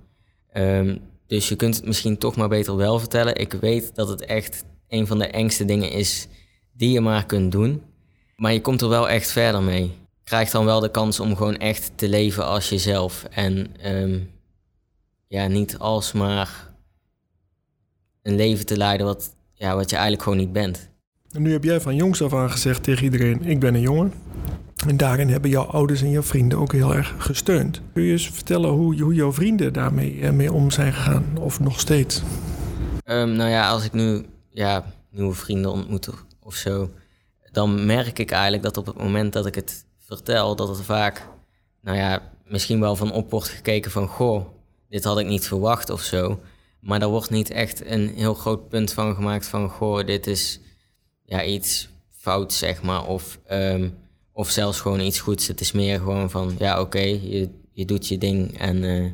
Um, 0.56 1.00
dus 1.26 1.48
je 1.48 1.56
kunt 1.56 1.76
het 1.76 1.86
misschien 1.86 2.18
toch 2.18 2.36
maar 2.36 2.48
beter 2.48 2.76
wel 2.76 2.98
vertellen. 2.98 3.36
Ik 3.36 3.52
weet 3.52 3.94
dat 3.94 4.08
het 4.08 4.24
echt 4.24 4.64
een 4.88 5.06
van 5.06 5.18
de 5.18 5.26
engste 5.26 5.64
dingen 5.64 5.90
is 5.90 6.28
die 6.72 6.90
je 6.90 7.00
maar 7.00 7.26
kunt 7.26 7.52
doen. 7.52 7.82
Maar 8.36 8.52
je 8.52 8.60
komt 8.60 8.80
er 8.80 8.88
wel 8.88 9.08
echt 9.08 9.30
verder 9.30 9.62
mee. 9.62 9.92
Krijgt 10.24 10.52
dan 10.52 10.64
wel 10.64 10.80
de 10.80 10.90
kans 10.90 11.20
om 11.20 11.36
gewoon 11.36 11.56
echt 11.56 11.92
te 11.94 12.08
leven 12.08 12.46
als 12.46 12.68
jezelf. 12.68 13.24
En 13.30 13.66
um, 13.86 14.30
ja, 15.28 15.46
niet 15.46 15.78
alsmaar 15.78 16.72
een 18.22 18.36
leven 18.36 18.66
te 18.66 18.76
leiden 18.76 19.06
wat, 19.06 19.34
ja, 19.52 19.74
wat 19.74 19.90
je 19.90 19.94
eigenlijk 19.94 20.24
gewoon 20.24 20.38
niet 20.38 20.52
bent. 20.52 20.88
En 21.30 21.42
nu 21.42 21.52
heb 21.52 21.64
jij 21.64 21.80
van 21.80 21.94
jongs 21.94 22.22
af 22.22 22.34
aan 22.34 22.50
gezegd 22.50 22.82
tegen 22.82 23.04
iedereen: 23.04 23.42
Ik 23.42 23.60
ben 23.60 23.74
een 23.74 23.80
jongen. 23.80 24.12
En 24.86 24.96
daarin 24.96 25.28
hebben 25.28 25.50
jouw 25.50 25.64
ouders 25.64 26.02
en 26.02 26.10
jouw 26.10 26.22
vrienden 26.22 26.58
ook 26.58 26.72
heel 26.72 26.94
erg 26.94 27.14
gesteund. 27.18 27.80
Kun 27.92 28.02
je 28.02 28.12
eens 28.12 28.30
vertellen 28.30 28.70
hoe, 28.70 29.00
hoe 29.02 29.14
jouw 29.14 29.32
vrienden 29.32 29.72
daarmee 29.72 30.20
eh, 30.20 30.30
mee 30.30 30.52
om 30.52 30.70
zijn 30.70 30.92
gegaan? 30.92 31.24
Of 31.40 31.60
nog 31.60 31.80
steeds? 31.80 32.22
Um, 33.04 33.32
nou 33.32 33.50
ja, 33.50 33.68
als 33.68 33.84
ik 33.84 33.92
nu 33.92 34.24
ja, 34.54 34.92
nieuwe 35.10 35.34
vrienden 35.34 35.70
ontmoet 35.70 36.08
of 36.40 36.54
zo, 36.54 36.90
dan 37.52 37.86
merk 37.86 38.18
ik 38.18 38.30
eigenlijk 38.30 38.62
dat 38.62 38.76
op 38.76 38.86
het 38.86 38.98
moment 38.98 39.32
dat 39.32 39.46
ik 39.46 39.54
het 39.54 39.84
vertel, 39.98 40.56
dat 40.56 40.68
het 40.68 40.80
vaak, 40.80 41.28
nou 41.80 41.96
ja, 41.96 42.32
misschien 42.46 42.80
wel 42.80 42.96
van 42.96 43.12
op 43.12 43.30
wordt 43.30 43.48
gekeken 43.48 43.90
van, 43.90 44.08
goh, 44.08 44.46
dit 44.88 45.04
had 45.04 45.18
ik 45.18 45.26
niet 45.26 45.46
verwacht 45.46 45.90
of 45.90 46.00
zo. 46.00 46.40
Maar 46.80 47.02
er 47.02 47.08
wordt 47.08 47.30
niet 47.30 47.50
echt 47.50 47.86
een 47.86 48.08
heel 48.08 48.34
groot 48.34 48.68
punt 48.68 48.92
van 48.92 49.14
gemaakt 49.14 49.46
van, 49.46 49.68
goh, 49.68 50.06
dit 50.06 50.26
is 50.26 50.60
ja, 51.24 51.44
iets 51.44 51.88
fout, 52.10 52.52
zeg 52.52 52.82
maar. 52.82 53.06
Of 53.06 53.38
um, 53.50 53.98
of 54.32 54.50
zelfs 54.50 54.80
gewoon 54.80 55.00
iets 55.00 55.20
goeds. 55.20 55.46
Het 55.46 55.60
is 55.60 55.72
meer 55.72 55.98
gewoon 55.98 56.30
van, 56.30 56.54
ja 56.58 56.80
oké, 56.80 56.98
je, 56.98 57.48
je 57.72 57.84
doet 57.84 58.08
je 58.08 58.18
ding 58.18 58.58
en 58.58 58.82
uh, 58.82 59.12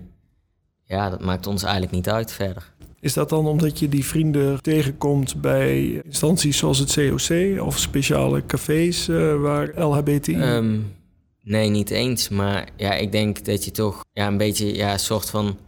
ja, 0.85 1.11
dat 1.11 1.20
maakt 1.20 1.46
ons 1.46 1.62
eigenlijk 1.62 1.92
niet 1.92 2.09
uit 2.09 2.33
verder. 2.33 2.72
Is 3.01 3.13
dat 3.13 3.29
dan 3.29 3.47
omdat 3.47 3.79
je 3.79 3.89
die 3.89 4.05
vrienden 4.05 4.63
tegenkomt 4.63 5.41
bij 5.41 6.03
instanties 6.05 6.59
zoals 6.59 6.79
het 6.79 6.93
COC 6.93 7.61
of 7.67 7.79
speciale 7.79 8.47
cafés 8.47 9.09
uh, 9.09 9.41
waar 9.41 9.81
LHBTI? 9.81 10.35
Um, 10.35 10.43
ehm, 10.43 10.79
nee, 11.43 11.69
niet 11.69 11.91
eens. 11.91 12.29
Maar 12.29 12.69
ja, 12.77 12.93
ik 12.93 13.13
denk 13.13 13.45
dat 13.45 13.65
je 13.65 13.71
toch 13.71 14.05
ja, 14.13 14.27
een 14.27 14.37
beetje 14.37 14.75
ja, 14.75 14.99
soort 14.99 15.31
van 15.31 15.59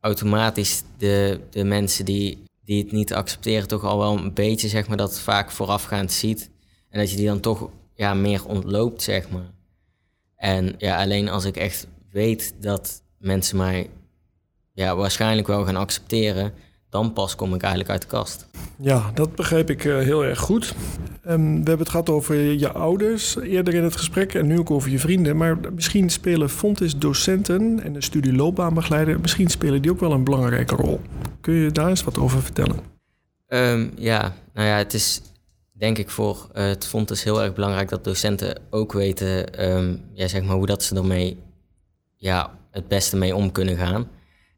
automatisch 0.00 0.82
de, 0.98 1.40
de 1.50 1.64
mensen 1.64 2.04
die, 2.04 2.38
die 2.64 2.82
het 2.82 2.92
niet 2.92 3.14
accepteren, 3.14 3.68
toch 3.68 3.84
al 3.84 3.98
wel 3.98 4.18
een 4.18 4.34
beetje 4.34 4.68
zeg 4.68 4.88
maar 4.88 4.96
dat 4.96 5.20
vaak 5.20 5.50
voorafgaand 5.50 6.12
ziet. 6.12 6.50
En 6.88 6.98
dat 6.98 7.10
je 7.10 7.16
die 7.16 7.26
dan 7.26 7.40
toch 7.40 7.70
ja, 7.94 8.14
meer 8.14 8.46
ontloopt, 8.46 9.02
zeg 9.02 9.30
maar. 9.30 9.50
En 10.36 10.74
ja, 10.78 11.02
alleen 11.02 11.28
als 11.28 11.44
ik 11.44 11.56
echt 11.56 11.86
weet 12.10 12.54
dat 12.60 13.02
mensen 13.18 13.56
mij 13.56 13.90
ja, 14.76 14.96
waarschijnlijk 14.96 15.46
wel 15.46 15.64
gaan 15.64 15.76
accepteren, 15.76 16.52
dan 16.90 17.12
pas 17.12 17.34
kom 17.34 17.54
ik 17.54 17.60
eigenlijk 17.60 17.90
uit 17.90 18.02
de 18.02 18.08
kast. 18.08 18.46
Ja, 18.78 19.10
dat 19.14 19.34
begrijp 19.34 19.70
ik 19.70 19.84
uh, 19.84 19.98
heel 19.98 20.24
erg 20.24 20.38
goed. 20.38 20.74
Um, 21.28 21.50
we 21.50 21.54
hebben 21.54 21.78
het 21.78 21.88
gehad 21.88 22.10
over 22.10 22.34
je 22.34 22.72
ouders 22.72 23.36
eerder 23.36 23.74
in 23.74 23.82
het 23.82 23.96
gesprek 23.96 24.34
en 24.34 24.46
nu 24.46 24.58
ook 24.58 24.70
over 24.70 24.90
je 24.90 24.98
vrienden. 24.98 25.36
Maar 25.36 25.58
misschien 25.74 26.10
spelen 26.10 26.50
Fontis-docenten 26.50 27.82
en 27.82 27.92
de 27.92 28.02
studie 28.02 28.32
loopbaanbegeleider, 28.32 29.20
misschien 29.20 29.48
spelen 29.48 29.82
die 29.82 29.90
ook 29.90 30.00
wel 30.00 30.12
een 30.12 30.24
belangrijke 30.24 30.74
rol. 30.74 31.00
Kun 31.40 31.54
je 31.54 31.72
daar 31.72 31.88
eens 31.88 32.04
wat 32.04 32.18
over 32.18 32.42
vertellen? 32.42 32.78
Um, 33.48 33.92
ja, 33.96 34.34
nou 34.54 34.66
ja, 34.66 34.76
het 34.76 34.94
is 34.94 35.22
denk 35.72 35.98
ik 35.98 36.10
voor 36.10 36.48
uh, 36.54 36.64
het 36.64 36.86
fonds 36.86 37.12
is 37.12 37.24
heel 37.24 37.42
erg 37.42 37.54
belangrijk 37.54 37.88
dat 37.88 38.04
docenten 38.04 38.60
ook 38.70 38.92
weten 38.92 39.66
um, 39.70 40.00
ja, 40.12 40.28
zeg 40.28 40.42
maar 40.42 40.56
hoe 40.56 40.66
dat 40.66 40.82
ze 40.82 40.96
ermee 40.96 41.38
ja, 42.16 42.50
het 42.70 42.88
beste 42.88 43.16
mee 43.16 43.34
om 43.34 43.52
kunnen 43.52 43.76
gaan. 43.76 44.08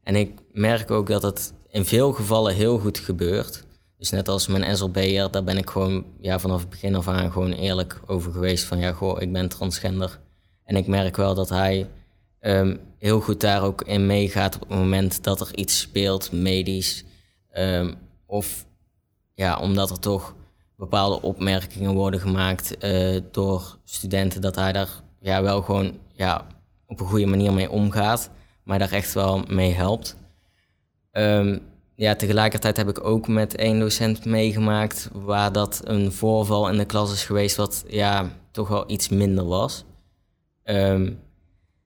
En 0.03 0.15
ik 0.15 0.39
merk 0.51 0.91
ook 0.91 1.07
dat 1.07 1.21
het 1.21 1.53
in 1.69 1.85
veel 1.85 2.11
gevallen 2.11 2.55
heel 2.55 2.79
goed 2.79 2.97
gebeurt. 2.97 3.65
Dus 3.97 4.09
net 4.09 4.27
als 4.27 4.47
mijn 4.47 4.77
SLB'er, 4.77 5.31
daar 5.31 5.43
ben 5.43 5.57
ik 5.57 5.69
gewoon 5.69 6.05
ja, 6.19 6.39
vanaf 6.39 6.59
het 6.59 6.69
begin 6.69 6.95
af 6.95 7.07
aan 7.07 7.31
gewoon 7.31 7.51
eerlijk 7.51 8.01
over 8.05 8.31
geweest. 8.31 8.63
Van 8.63 8.77
ja, 8.77 8.91
goh, 8.91 9.21
ik 9.21 9.33
ben 9.33 9.49
transgender. 9.49 10.19
En 10.63 10.75
ik 10.75 10.87
merk 10.87 11.15
wel 11.15 11.35
dat 11.35 11.49
hij 11.49 11.87
um, 12.41 12.79
heel 12.97 13.19
goed 13.21 13.41
daar 13.41 13.63
ook 13.63 13.81
in 13.81 14.05
meegaat 14.05 14.55
op 14.55 14.69
het 14.69 14.77
moment 14.77 15.23
dat 15.23 15.41
er 15.41 15.55
iets 15.55 15.79
speelt, 15.79 16.31
medisch. 16.31 17.03
Um, 17.57 17.95
of 18.25 18.65
ja, 19.33 19.59
omdat 19.59 19.89
er 19.89 19.99
toch 19.99 20.35
bepaalde 20.75 21.21
opmerkingen 21.21 21.93
worden 21.93 22.19
gemaakt 22.19 22.85
uh, 22.85 23.19
door 23.31 23.77
studenten, 23.83 24.41
dat 24.41 24.55
hij 24.55 24.71
daar 24.71 24.89
ja, 25.19 25.41
wel 25.41 25.61
gewoon 25.61 25.97
ja, 26.13 26.47
op 26.85 26.99
een 26.99 27.07
goede 27.07 27.25
manier 27.25 27.53
mee 27.53 27.69
omgaat, 27.69 28.29
maar 28.69 28.79
daar 28.79 28.91
echt 28.91 29.13
wel 29.13 29.43
mee 29.47 29.73
helpt. 29.73 30.15
Um, 31.11 31.59
ja, 31.95 32.15
tegelijkertijd 32.15 32.77
heb 32.77 32.89
ik 32.89 33.03
ook 33.03 33.27
met 33.27 33.55
één 33.55 33.79
docent 33.79 34.25
meegemaakt 34.25 35.09
waar 35.13 35.51
dat 35.51 35.81
een 35.83 36.11
voorval 36.11 36.69
in 36.69 36.77
de 36.77 36.85
klas 36.85 37.13
is 37.13 37.25
geweest 37.25 37.55
wat 37.55 37.83
ja, 37.87 38.31
toch 38.51 38.67
wel 38.67 38.91
iets 38.91 39.09
minder 39.09 39.45
was. 39.45 39.85
Um, 40.63 41.19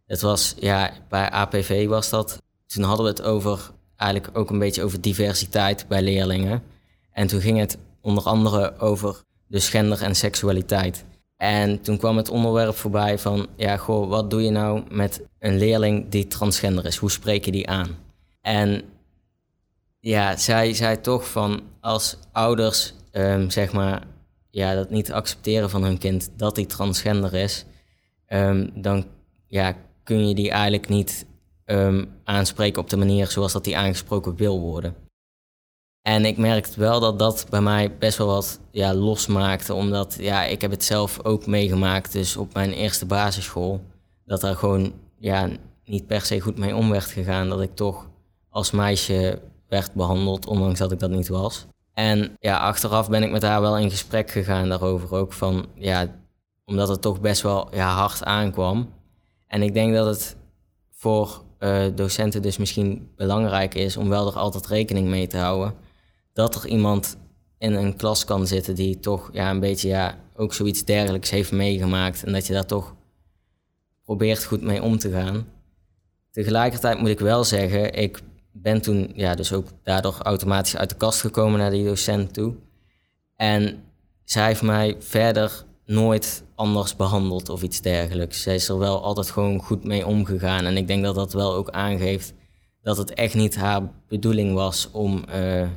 het 0.05 0.21
was, 0.21 0.55
ja, 0.59 0.91
bij 1.09 1.29
APV 1.29 1.87
was 1.87 2.09
dat. 2.09 2.41
Toen 2.65 2.83
hadden 2.83 3.05
we 3.05 3.11
het 3.11 3.21
over, 3.21 3.71
eigenlijk 3.95 4.37
ook 4.37 4.49
een 4.49 4.59
beetje 4.59 4.83
over 4.83 5.01
diversiteit 5.01 5.85
bij 5.87 6.01
leerlingen. 6.01 6.63
En 7.11 7.27
toen 7.27 7.41
ging 7.41 7.59
het 7.59 7.77
onder 8.01 8.23
andere 8.23 8.79
over 8.79 9.21
de 9.47 9.59
gender 9.59 10.01
en 10.01 10.15
seksualiteit. 10.15 11.05
En 11.43 11.81
toen 11.81 11.97
kwam 11.97 12.17
het 12.17 12.29
onderwerp 12.29 12.75
voorbij 12.75 13.19
van, 13.19 13.47
ja, 13.55 13.77
goh, 13.77 14.09
wat 14.09 14.29
doe 14.29 14.43
je 14.43 14.49
nou 14.49 14.83
met 14.89 15.21
een 15.39 15.57
leerling 15.57 16.09
die 16.09 16.27
transgender 16.27 16.85
is? 16.85 16.95
Hoe 16.95 17.11
spreek 17.11 17.45
je 17.45 17.51
die 17.51 17.69
aan? 17.69 17.97
En 18.41 18.81
ja, 19.99 20.37
zij 20.37 20.73
zei 20.73 21.01
toch 21.01 21.29
van, 21.29 21.61
als 21.79 22.17
ouders, 22.31 22.93
um, 23.11 23.49
zeg 23.49 23.73
maar, 23.73 24.03
ja, 24.49 24.75
dat 24.75 24.89
niet 24.89 25.11
accepteren 25.11 25.69
van 25.69 25.83
hun 25.83 25.97
kind 25.97 26.31
dat 26.35 26.55
hij 26.55 26.65
transgender 26.65 27.33
is, 27.33 27.65
um, 28.27 28.69
dan 28.75 29.05
ja, 29.47 29.75
kun 30.03 30.27
je 30.27 30.35
die 30.35 30.51
eigenlijk 30.51 30.89
niet 30.89 31.25
um, 31.65 32.09
aanspreken 32.23 32.81
op 32.81 32.89
de 32.89 32.97
manier 32.97 33.27
zoals 33.27 33.53
dat 33.53 33.63
die 33.63 33.77
aangesproken 33.77 34.35
wil 34.35 34.59
worden. 34.59 34.95
En 36.03 36.25
ik 36.25 36.37
merkte 36.37 36.79
wel 36.79 36.99
dat 36.99 37.19
dat 37.19 37.45
bij 37.49 37.61
mij 37.61 37.97
best 37.97 38.17
wel 38.17 38.27
wat 38.27 38.59
ja, 38.71 38.93
losmaakte. 38.93 39.73
Omdat 39.73 40.15
ja, 40.19 40.43
ik 40.43 40.61
heb 40.61 40.71
het 40.71 40.83
zelf 40.83 41.19
ook 41.23 41.45
meegemaakt. 41.45 42.11
Dus 42.11 42.37
op 42.37 42.53
mijn 42.53 42.71
eerste 42.71 43.05
basisschool. 43.05 43.81
Dat 44.25 44.41
daar 44.41 44.55
gewoon 44.55 44.93
ja, 45.17 45.49
niet 45.85 46.07
per 46.07 46.21
se 46.21 46.39
goed 46.39 46.57
mee 46.57 46.75
om 46.75 46.89
werd 46.89 47.05
gegaan. 47.05 47.49
Dat 47.49 47.61
ik 47.61 47.75
toch 47.75 48.07
als 48.49 48.71
meisje 48.71 49.41
werd 49.67 49.93
behandeld, 49.93 50.47
ondanks 50.47 50.79
dat 50.79 50.91
ik 50.91 50.99
dat 50.99 51.09
niet 51.09 51.27
was. 51.27 51.65
En 51.93 52.35
ja, 52.39 52.57
achteraf 52.57 53.09
ben 53.09 53.23
ik 53.23 53.31
met 53.31 53.41
haar 53.41 53.61
wel 53.61 53.77
in 53.77 53.89
gesprek 53.89 54.31
gegaan 54.31 54.69
daarover 54.69 55.15
ook. 55.15 55.33
Van, 55.33 55.65
ja, 55.75 56.07
omdat 56.65 56.87
het 56.87 57.01
toch 57.01 57.21
best 57.21 57.41
wel 57.41 57.75
ja, 57.75 57.95
hard 57.95 58.23
aankwam. 58.23 58.89
En 59.47 59.61
ik 59.61 59.73
denk 59.73 59.93
dat 59.93 60.05
het 60.05 60.35
voor 60.91 61.41
uh, 61.59 61.85
docenten 61.95 62.41
dus 62.41 62.57
misschien 62.57 63.09
belangrijk 63.15 63.75
is 63.75 63.97
om 63.97 64.09
wel 64.09 64.27
er 64.27 64.37
altijd 64.37 64.67
rekening 64.67 65.07
mee 65.07 65.27
te 65.27 65.37
houden. 65.37 65.73
Dat 66.33 66.55
er 66.55 66.67
iemand 66.67 67.17
in 67.57 67.73
een 67.73 67.95
klas 67.95 68.25
kan 68.25 68.47
zitten 68.47 68.75
die 68.75 68.99
toch 68.99 69.29
ja, 69.33 69.49
een 69.49 69.59
beetje 69.59 69.87
ja, 69.87 70.17
ook 70.35 70.53
zoiets 70.53 70.83
dergelijks 70.83 71.29
heeft 71.29 71.51
meegemaakt. 71.51 72.23
En 72.23 72.33
dat 72.33 72.47
je 72.47 72.53
daar 72.53 72.65
toch 72.65 72.95
probeert 74.03 74.43
goed 74.43 74.61
mee 74.61 74.81
om 74.81 74.97
te 74.97 75.11
gaan. 75.11 75.45
Tegelijkertijd 76.31 76.99
moet 76.99 77.09
ik 77.09 77.19
wel 77.19 77.43
zeggen, 77.43 77.93
ik 77.93 78.19
ben 78.51 78.81
toen 78.81 79.11
ja, 79.15 79.35
dus 79.35 79.53
ook 79.53 79.67
daardoor 79.83 80.17
automatisch 80.21 80.77
uit 80.77 80.89
de 80.89 80.95
kast 80.95 81.19
gekomen 81.19 81.59
naar 81.59 81.71
die 81.71 81.85
docent 81.85 82.33
toe. 82.33 82.55
En 83.35 83.83
zij 84.23 84.45
heeft 84.45 84.61
mij 84.61 84.95
verder 84.99 85.65
nooit 85.85 86.43
anders 86.55 86.95
behandeld 86.95 87.49
of 87.49 87.61
iets 87.61 87.81
dergelijks. 87.81 88.41
Zij 88.41 88.55
is 88.55 88.69
er 88.69 88.77
wel 88.77 89.03
altijd 89.03 89.31
gewoon 89.31 89.59
goed 89.59 89.83
mee 89.83 90.05
omgegaan. 90.05 90.65
En 90.65 90.77
ik 90.77 90.87
denk 90.87 91.03
dat 91.03 91.15
dat 91.15 91.33
wel 91.33 91.53
ook 91.53 91.69
aangeeft 91.69 92.33
dat 92.81 92.97
het 92.97 93.13
echt 93.13 93.33
niet 93.33 93.55
haar 93.55 93.81
bedoeling 94.07 94.53
was 94.53 94.91
om, 94.91 95.23
uh, 95.35 95.67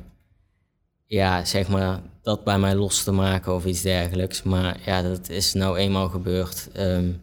ja, 1.07 1.45
zeg 1.45 1.69
maar, 1.69 2.01
dat 2.23 2.45
bij 2.45 2.59
mij 2.59 2.75
los 2.75 3.05
te 3.05 3.13
maken 3.13 3.55
of 3.55 3.65
iets 3.65 3.83
dergelijks. 3.83 4.43
Maar 4.43 4.81
ja, 4.85 5.03
dat 5.03 5.29
is 5.29 5.53
nou 5.53 5.77
eenmaal 5.77 6.09
gebeurd. 6.09 6.69
Um, 6.77 7.21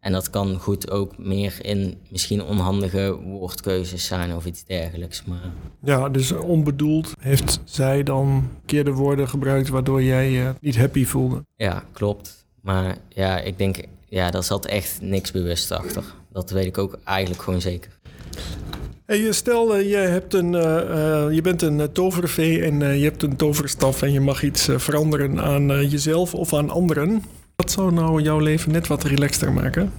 en 0.00 0.12
dat 0.12 0.30
kan 0.30 0.58
goed 0.58 0.90
ook 0.90 1.18
meer 1.18 1.58
in 1.62 1.98
misschien 2.08 2.42
onhandige 2.42 3.16
woordkeuzes 3.22 4.06
zijn 4.06 4.34
of 4.34 4.46
iets 4.46 4.64
dergelijks. 4.64 5.24
Maar... 5.24 5.52
Ja, 5.82 6.08
dus 6.08 6.32
onbedoeld 6.32 7.12
heeft 7.18 7.60
zij 7.64 8.02
dan 8.02 8.48
keerde 8.66 8.92
woorden 8.92 9.28
gebruikt 9.28 9.68
waardoor 9.68 10.02
jij 10.02 10.30
je 10.30 10.54
niet 10.60 10.76
happy 10.76 11.04
voelde. 11.04 11.44
Ja, 11.56 11.84
klopt. 11.92 12.46
Maar 12.60 12.96
ja, 13.08 13.38
ik 13.38 13.58
denk, 13.58 13.76
ja, 14.08 14.30
daar 14.30 14.44
zat 14.44 14.66
echt 14.66 15.00
niks 15.00 15.30
bewust 15.30 15.70
achter. 15.70 16.04
Dat 16.32 16.50
weet 16.50 16.66
ik 16.66 16.78
ook 16.78 16.98
eigenlijk 17.04 17.42
gewoon 17.42 17.60
zeker. 17.60 17.98
Hey, 19.10 19.32
stel, 19.32 19.78
uh, 19.78 19.90
je, 19.90 19.96
hebt 19.96 20.34
een, 20.34 20.52
uh, 20.52 21.34
je 21.34 21.40
bent 21.42 21.62
een 21.62 21.92
tovervee 21.92 22.62
en 22.62 22.98
je 22.98 23.04
hebt 23.04 23.22
een 23.22 23.36
toverstaf 23.36 24.02
en 24.02 24.12
je 24.12 24.20
mag 24.20 24.42
iets 24.42 24.68
veranderen 24.76 25.40
aan 25.40 25.88
jezelf 25.88 26.34
of 26.34 26.54
aan 26.54 26.70
anderen. 26.70 27.24
Wat 27.56 27.70
zou 27.70 27.92
nou 27.92 28.22
jouw 28.22 28.38
leven 28.38 28.72
net 28.72 28.86
wat 28.86 29.02
relaxter 29.02 29.52
maken? 29.52 29.92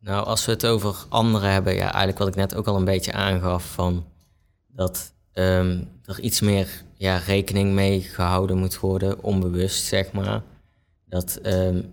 Nou, 0.00 0.26
als 0.26 0.44
we 0.44 0.52
het 0.52 0.66
over 0.66 0.96
anderen 1.08 1.52
hebben, 1.52 1.74
ja, 1.74 1.82
eigenlijk 1.82 2.18
wat 2.18 2.28
ik 2.28 2.34
net 2.34 2.54
ook 2.54 2.66
al 2.66 2.76
een 2.76 2.84
beetje 2.84 3.12
aangaf, 3.12 3.72
van 3.72 4.04
dat 4.66 5.12
um, 5.34 5.88
er 6.04 6.20
iets 6.20 6.40
meer 6.40 6.68
ja, 6.94 7.16
rekening 7.16 7.72
mee 7.72 8.00
gehouden 8.00 8.58
moet 8.58 8.80
worden, 8.80 9.22
onbewust 9.22 9.84
zeg 9.84 10.12
maar. 10.12 10.42
Dat 11.08 11.40
um, 11.42 11.84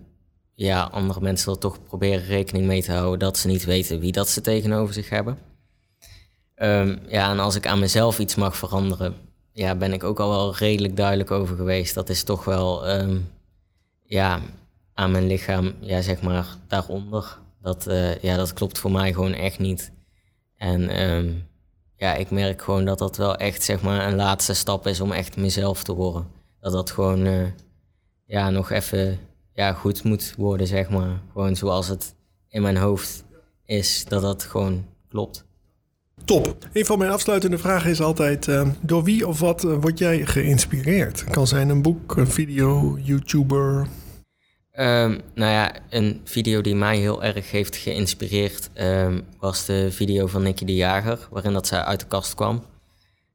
ja, 0.54 0.82
andere 0.82 1.20
mensen 1.20 1.52
er 1.52 1.58
toch 1.58 1.82
proberen 1.82 2.24
rekening 2.24 2.66
mee 2.66 2.82
te 2.82 2.92
houden 2.92 3.18
dat 3.18 3.36
ze 3.36 3.46
niet 3.46 3.64
weten 3.64 4.00
wie 4.00 4.12
dat 4.12 4.28
ze 4.28 4.40
tegenover 4.40 4.94
zich 4.94 5.08
hebben. 5.08 5.47
Um, 6.62 6.98
ja, 7.08 7.30
en 7.30 7.38
als 7.38 7.54
ik 7.54 7.66
aan 7.66 7.78
mezelf 7.78 8.18
iets 8.18 8.34
mag 8.34 8.56
veranderen, 8.56 9.14
ja, 9.52 9.74
ben 9.74 9.92
ik 9.92 10.04
ook 10.04 10.20
al 10.20 10.28
wel 10.30 10.56
redelijk 10.56 10.96
duidelijk 10.96 11.30
over 11.30 11.56
geweest. 11.56 11.94
Dat 11.94 12.08
is 12.08 12.22
toch 12.22 12.44
wel, 12.44 12.88
ja, 14.04 14.40
aan 14.94 15.10
mijn 15.10 15.26
lichaam, 15.26 15.72
ja, 15.80 16.00
zeg 16.00 16.22
maar, 16.22 16.46
daaronder. 16.66 17.38
Dat, 17.62 17.86
uh, 17.88 18.18
ja, 18.18 18.36
dat 18.36 18.52
klopt 18.52 18.78
voor 18.78 18.90
mij 18.90 19.12
gewoon 19.12 19.32
echt 19.32 19.58
niet. 19.58 19.92
En 20.56 21.02
um, 21.10 21.48
ja, 21.96 22.14
ik 22.14 22.30
merk 22.30 22.62
gewoon 22.62 22.84
dat 22.84 22.98
dat 22.98 23.16
wel 23.16 23.36
echt, 23.36 23.62
zeg 23.62 23.82
maar, 23.82 24.06
een 24.06 24.16
laatste 24.16 24.54
stap 24.54 24.86
is 24.86 25.00
om 25.00 25.12
echt 25.12 25.36
mezelf 25.36 25.82
te 25.82 25.94
worden. 25.94 26.26
Dat 26.60 26.72
dat 26.72 26.90
gewoon, 26.90 27.26
uh, 27.26 27.46
ja, 28.24 28.50
nog 28.50 28.70
even 28.70 29.18
ja, 29.52 29.72
goed 29.72 30.04
moet 30.04 30.34
worden, 30.36 30.66
zeg 30.66 30.90
maar. 30.90 31.20
Gewoon 31.32 31.56
zoals 31.56 31.88
het 31.88 32.14
in 32.48 32.62
mijn 32.62 32.76
hoofd 32.76 33.24
is, 33.64 34.04
dat 34.04 34.22
dat 34.22 34.42
gewoon 34.42 34.86
klopt. 35.08 35.46
Top. 36.28 36.68
Een 36.72 36.86
van 36.86 36.98
mijn 36.98 37.10
afsluitende 37.10 37.58
vragen 37.58 37.90
is 37.90 38.00
altijd: 38.00 38.46
uh, 38.46 38.68
door 38.80 39.04
wie 39.04 39.28
of 39.28 39.40
wat 39.40 39.62
word 39.62 39.98
jij 39.98 40.26
geïnspireerd? 40.26 41.20
Het 41.20 41.30
kan 41.30 41.46
zijn 41.46 41.68
een 41.68 41.82
boek, 41.82 42.16
een 42.16 42.28
video, 42.28 42.98
YouTuber, 43.02 43.86
Um, 44.72 45.20
nou 45.34 45.52
ja, 45.52 45.74
een 45.90 46.20
video 46.24 46.60
die 46.60 46.74
mij 46.74 46.98
heel 46.98 47.22
erg 47.22 47.50
heeft 47.50 47.76
geïnspireerd 47.76 48.70
um, 48.74 49.24
was 49.38 49.64
de 49.64 49.88
video 49.92 50.26
van 50.26 50.42
Nicky 50.42 50.64
de 50.64 50.74
Jager, 50.74 51.28
waarin 51.30 51.52
dat 51.52 51.66
zij 51.66 51.80
uit 51.80 52.00
de 52.00 52.06
kast 52.06 52.34
kwam. 52.34 52.64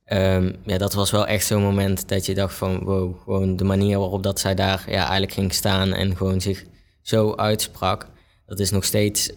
Um, 0.06 0.56
ja, 0.66 0.78
dat 0.78 0.94
was 0.94 1.12
wel 1.12 1.28
echt 1.28 1.46
zo'n 1.46 1.62
moment 1.62 2.10
dat 2.10 2.26
je 2.26 2.34
dacht 2.34 2.56
van 2.56 2.84
wow, 2.84 3.22
gewoon 3.24 3.56
de 3.56 3.64
manier 3.64 4.00
waarop 4.00 4.24
dat 4.24 4.40
zij 4.40 4.56
daar 4.56 4.84
ja, 4.88 5.02
eigenlijk 5.02 5.32
ging 5.32 5.54
staan 5.54 5.94
en 5.94 6.18
gewoon 6.18 6.42
zich 6.42 6.64
zo 7.02 7.36
uitsprak. 7.36 8.08
Dat 8.46 8.60
is 8.60 8.72
nog 8.72 8.84
steeds 8.84 9.32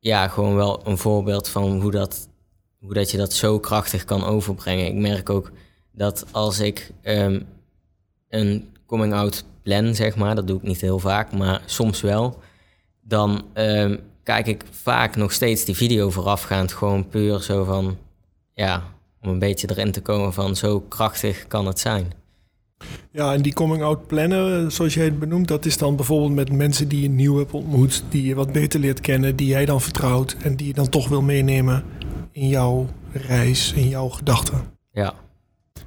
ja, 0.00 0.28
gewoon 0.28 0.54
wel 0.54 0.80
een 0.84 0.98
voorbeeld 0.98 1.48
van 1.48 1.80
hoe 1.80 1.90
dat, 1.90 2.28
hoe 2.78 2.94
dat 2.94 3.10
je 3.10 3.16
dat 3.16 3.32
zo 3.32 3.58
krachtig 3.58 4.04
kan 4.04 4.24
overbrengen. 4.24 4.86
Ik 4.86 4.94
merk 4.94 5.30
ook 5.30 5.50
dat 5.92 6.24
als 6.30 6.60
ik 6.60 6.92
een 8.28 8.68
coming-out 8.86 9.44
plan, 9.62 9.94
zeg 9.94 10.16
maar. 10.16 10.34
Dat 10.34 10.46
doe 10.46 10.56
ik 10.56 10.62
niet 10.62 10.80
heel 10.80 10.98
vaak, 10.98 11.32
maar 11.32 11.62
soms 11.66 12.00
wel. 12.00 12.38
Dan 13.00 13.44
ehm, 13.52 13.96
kijk 14.22 14.46
ik 14.46 14.64
vaak 14.70 15.16
nog 15.16 15.32
steeds 15.32 15.64
die 15.64 15.76
video 15.76 16.10
voorafgaand. 16.10 16.72
Gewoon 16.72 17.08
puur 17.08 17.40
zo 17.40 17.64
van, 17.64 17.98
ja, 18.54 18.82
om 19.20 19.28
een 19.28 19.38
beetje 19.38 19.70
erin 19.70 19.92
te 19.92 20.00
komen 20.00 20.32
van 20.32 20.56
zo 20.56 20.80
krachtig 20.80 21.46
kan 21.46 21.66
het 21.66 21.78
zijn. 21.78 22.12
Ja, 23.12 23.34
en 23.34 23.42
die 23.42 23.52
coming-out 23.52 24.06
plannen, 24.06 24.72
zoals 24.72 24.94
jij 24.94 25.04
het 25.04 25.18
benoemt, 25.18 25.48
dat 25.48 25.64
is 25.64 25.78
dan 25.78 25.96
bijvoorbeeld 25.96 26.34
met 26.34 26.52
mensen 26.52 26.88
die 26.88 27.02
je 27.02 27.08
nieuw 27.08 27.36
hebt 27.36 27.52
ontmoet, 27.52 28.04
die 28.08 28.26
je 28.26 28.34
wat 28.34 28.52
beter 28.52 28.80
leert 28.80 29.00
kennen, 29.00 29.36
die 29.36 29.46
jij 29.46 29.64
dan 29.64 29.80
vertrouwt 29.80 30.36
en 30.42 30.56
die 30.56 30.66
je 30.66 30.74
dan 30.74 30.88
toch 30.88 31.08
wil 31.08 31.22
meenemen 31.22 31.84
in 32.32 32.48
jouw 32.48 32.86
reis, 33.12 33.72
in 33.72 33.88
jouw 33.88 34.08
gedachten. 34.08 34.64
Ja, 34.92 35.14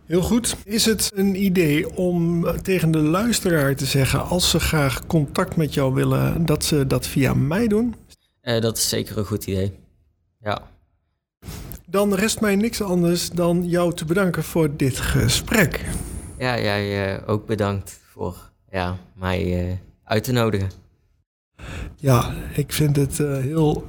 Heel 0.05 0.21
goed. 0.21 0.55
Is 0.63 0.85
het 0.85 1.11
een 1.15 1.43
idee 1.43 1.95
om 1.95 2.45
tegen 2.61 2.91
de 2.91 3.01
luisteraar 3.01 3.75
te 3.75 3.85
zeggen, 3.85 4.27
als 4.27 4.49
ze 4.49 4.59
graag 4.59 5.05
contact 5.05 5.55
met 5.55 5.73
jou 5.73 5.93
willen, 5.93 6.45
dat 6.45 6.63
ze 6.63 6.87
dat 6.87 7.07
via 7.07 7.33
mij 7.33 7.67
doen? 7.67 7.95
Uh, 8.41 8.61
dat 8.61 8.77
is 8.77 8.89
zeker 8.89 9.17
een 9.17 9.25
goed 9.25 9.47
idee. 9.47 9.73
Ja. 10.39 10.61
Dan 11.85 12.13
rest 12.13 12.41
mij 12.41 12.55
niks 12.55 12.81
anders 12.81 13.29
dan 13.29 13.69
jou 13.69 13.93
te 13.93 14.05
bedanken 14.05 14.43
voor 14.43 14.75
dit 14.75 14.97
gesprek. 14.97 15.85
Ja, 16.43 16.59
jij 16.59 17.15
uh, 17.15 17.29
ook 17.29 17.45
bedankt 17.45 17.99
voor 18.03 18.35
ja, 18.71 18.97
mij 19.15 19.67
uh, 19.67 19.73
uit 20.03 20.23
te 20.23 20.31
nodigen. 20.31 20.69
Ja, 21.95 22.33
ik 22.55 22.73
vind 22.73 22.95
het 22.95 23.17
heel 23.17 23.87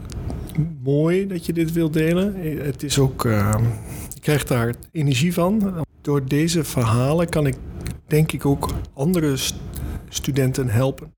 mooi 0.83 1.27
dat 1.27 1.47
je 1.47 1.53
dit 1.53 1.73
wilt 1.73 1.93
delen. 1.93 2.35
Het 2.65 2.83
is 2.83 2.99
ook, 2.99 3.23
je 3.23 4.21
krijgt 4.21 4.49
daar 4.49 4.75
energie 4.93 5.33
van 5.33 5.85
door 6.01 6.27
deze 6.27 6.65
verhalen 6.65 7.29
kan 7.29 7.47
ik 7.47 7.57
denk 8.07 8.33
ik 8.33 8.47
ook 8.47 8.71
andere 8.93 9.37
studenten 10.09 10.69
helpen. 10.69 11.13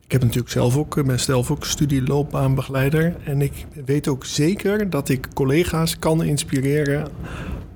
Ik 0.00 0.12
heb 0.12 0.22
natuurlijk 0.22 0.52
zelf 0.52 0.76
ook, 0.76 1.04
ben 1.04 1.20
zelf 1.20 1.50
ook 1.50 1.64
studieloopbaanbegeleider. 1.64 3.16
En 3.24 3.42
ik 3.42 3.66
weet 3.84 4.08
ook 4.08 4.24
zeker 4.24 4.90
dat 4.90 5.08
ik 5.08 5.28
collega's 5.34 5.98
kan 5.98 6.22
inspireren 6.22 7.10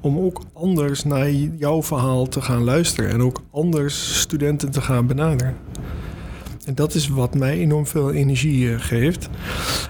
om 0.06 0.18
ook 0.18 0.40
anders 0.52 1.04
naar 1.04 1.30
jouw 1.30 1.82
verhaal 1.82 2.28
te 2.28 2.40
gaan 2.40 2.64
luisteren. 2.64 3.10
En 3.10 3.22
ook 3.22 3.42
anders 3.50 4.20
studenten 4.20 4.70
te 4.70 4.80
gaan 4.80 5.06
benaderen. 5.06 5.56
En 6.64 6.74
dat 6.74 6.94
is 6.94 7.08
wat 7.08 7.34
mij 7.34 7.58
enorm 7.58 7.86
veel 7.86 8.12
energie 8.12 8.64
uh, 8.64 8.80
geeft. 8.80 9.28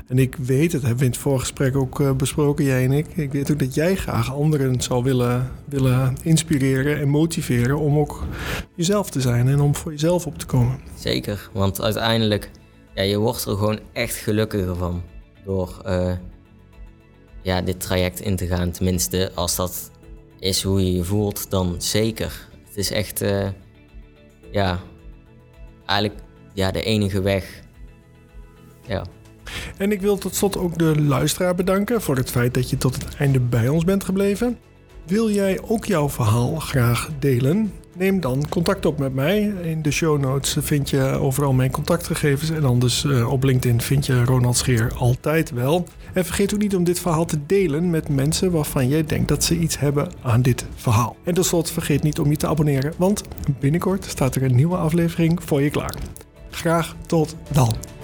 En 0.06 0.18
ik 0.18 0.36
weet, 0.36 0.72
dat 0.72 0.80
hebben 0.80 0.98
we 0.98 1.04
in 1.04 1.10
het 1.10 1.20
voorgesprek 1.20 1.76
ook 1.76 2.00
uh, 2.00 2.12
besproken, 2.12 2.64
jij 2.64 2.84
en 2.84 2.92
ik. 2.92 3.06
Ik 3.14 3.32
weet 3.32 3.50
ook 3.52 3.58
dat 3.58 3.74
jij 3.74 3.96
graag 3.96 4.34
anderen 4.34 4.80
zou 4.82 5.02
willen, 5.02 5.50
willen 5.64 6.16
inspireren 6.22 6.98
en 6.98 7.08
motiveren 7.08 7.78
om 7.78 7.98
ook 7.98 8.24
jezelf 8.74 9.10
te 9.10 9.20
zijn 9.20 9.48
en 9.48 9.60
om 9.60 9.74
voor 9.74 9.92
jezelf 9.92 10.26
op 10.26 10.38
te 10.38 10.46
komen. 10.46 10.78
Zeker, 10.98 11.50
want 11.52 11.80
uiteindelijk, 11.80 12.50
ja, 12.94 13.02
je 13.02 13.18
wordt 13.18 13.44
er 13.44 13.56
gewoon 13.56 13.78
echt 13.92 14.14
gelukkiger 14.14 14.76
van 14.76 15.02
door 15.44 15.82
uh, 15.86 16.12
ja, 17.46 17.60
dit 17.60 17.80
traject 17.80 18.20
in 18.20 18.36
te 18.36 18.46
gaan. 18.46 18.70
Tenminste, 18.70 19.30
als 19.34 19.56
dat 19.56 19.90
is 20.46 20.62
hoe 20.62 20.84
je 20.84 20.92
je 20.92 21.04
voelt, 21.04 21.50
dan 21.50 21.74
zeker. 21.78 22.48
Het 22.66 22.76
is 22.76 22.90
echt, 22.90 23.24
ja, 24.50 24.80
eigenlijk 25.86 26.20
ja, 26.52 26.70
de 26.70 26.82
enige 26.82 27.22
weg. 27.22 27.62
Ja. 28.86 29.06
En 29.78 29.92
ik 29.92 30.00
wil 30.00 30.18
tot 30.18 30.34
slot 30.34 30.56
ook 30.56 30.78
de 30.78 31.02
luisteraar 31.02 31.54
bedanken 31.54 32.02
voor 32.02 32.16
het 32.16 32.30
feit 32.30 32.54
dat 32.54 32.70
je 32.70 32.76
tot 32.76 32.94
het 32.94 33.14
einde 33.14 33.40
bij 33.40 33.68
ons 33.68 33.84
bent 33.84 34.04
gebleven. 34.04 34.58
Wil 35.06 35.30
jij 35.30 35.60
ook 35.62 35.84
jouw 35.84 36.08
verhaal 36.08 36.54
graag 36.56 37.10
delen? 37.18 37.72
Neem 37.98 38.20
dan 38.20 38.48
contact 38.48 38.86
op 38.86 38.98
met 38.98 39.14
mij. 39.14 39.40
In 39.62 39.82
de 39.82 39.90
show 39.90 40.20
notes 40.20 40.56
vind 40.60 40.90
je 40.90 41.02
overal 41.02 41.52
mijn 41.52 41.70
contactgegevens. 41.70 42.50
En 42.50 42.64
anders 42.64 43.04
uh, 43.04 43.32
op 43.32 43.42
LinkedIn 43.42 43.80
vind 43.80 44.06
je 44.06 44.24
Ronald 44.24 44.56
Scheer 44.56 44.92
altijd 44.98 45.50
wel. 45.50 45.86
En 46.12 46.24
vergeet 46.24 46.54
ook 46.54 46.60
niet 46.60 46.76
om 46.76 46.84
dit 46.84 47.00
verhaal 47.00 47.24
te 47.24 47.38
delen 47.46 47.90
met 47.90 48.08
mensen 48.08 48.50
waarvan 48.50 48.88
jij 48.88 49.04
denkt 49.04 49.28
dat 49.28 49.44
ze 49.44 49.58
iets 49.58 49.78
hebben 49.78 50.08
aan 50.22 50.42
dit 50.42 50.66
verhaal. 50.74 51.16
En 51.24 51.34
tot 51.34 51.46
slot 51.46 51.70
vergeet 51.70 52.02
niet 52.02 52.18
om 52.18 52.30
je 52.30 52.36
te 52.36 52.46
abonneren, 52.46 52.92
want 52.96 53.22
binnenkort 53.60 54.04
staat 54.04 54.34
er 54.34 54.42
een 54.42 54.56
nieuwe 54.56 54.76
aflevering 54.76 55.42
voor 55.42 55.62
je 55.62 55.70
klaar. 55.70 55.94
Graag 56.50 56.96
tot 57.06 57.36
dan. 57.52 57.95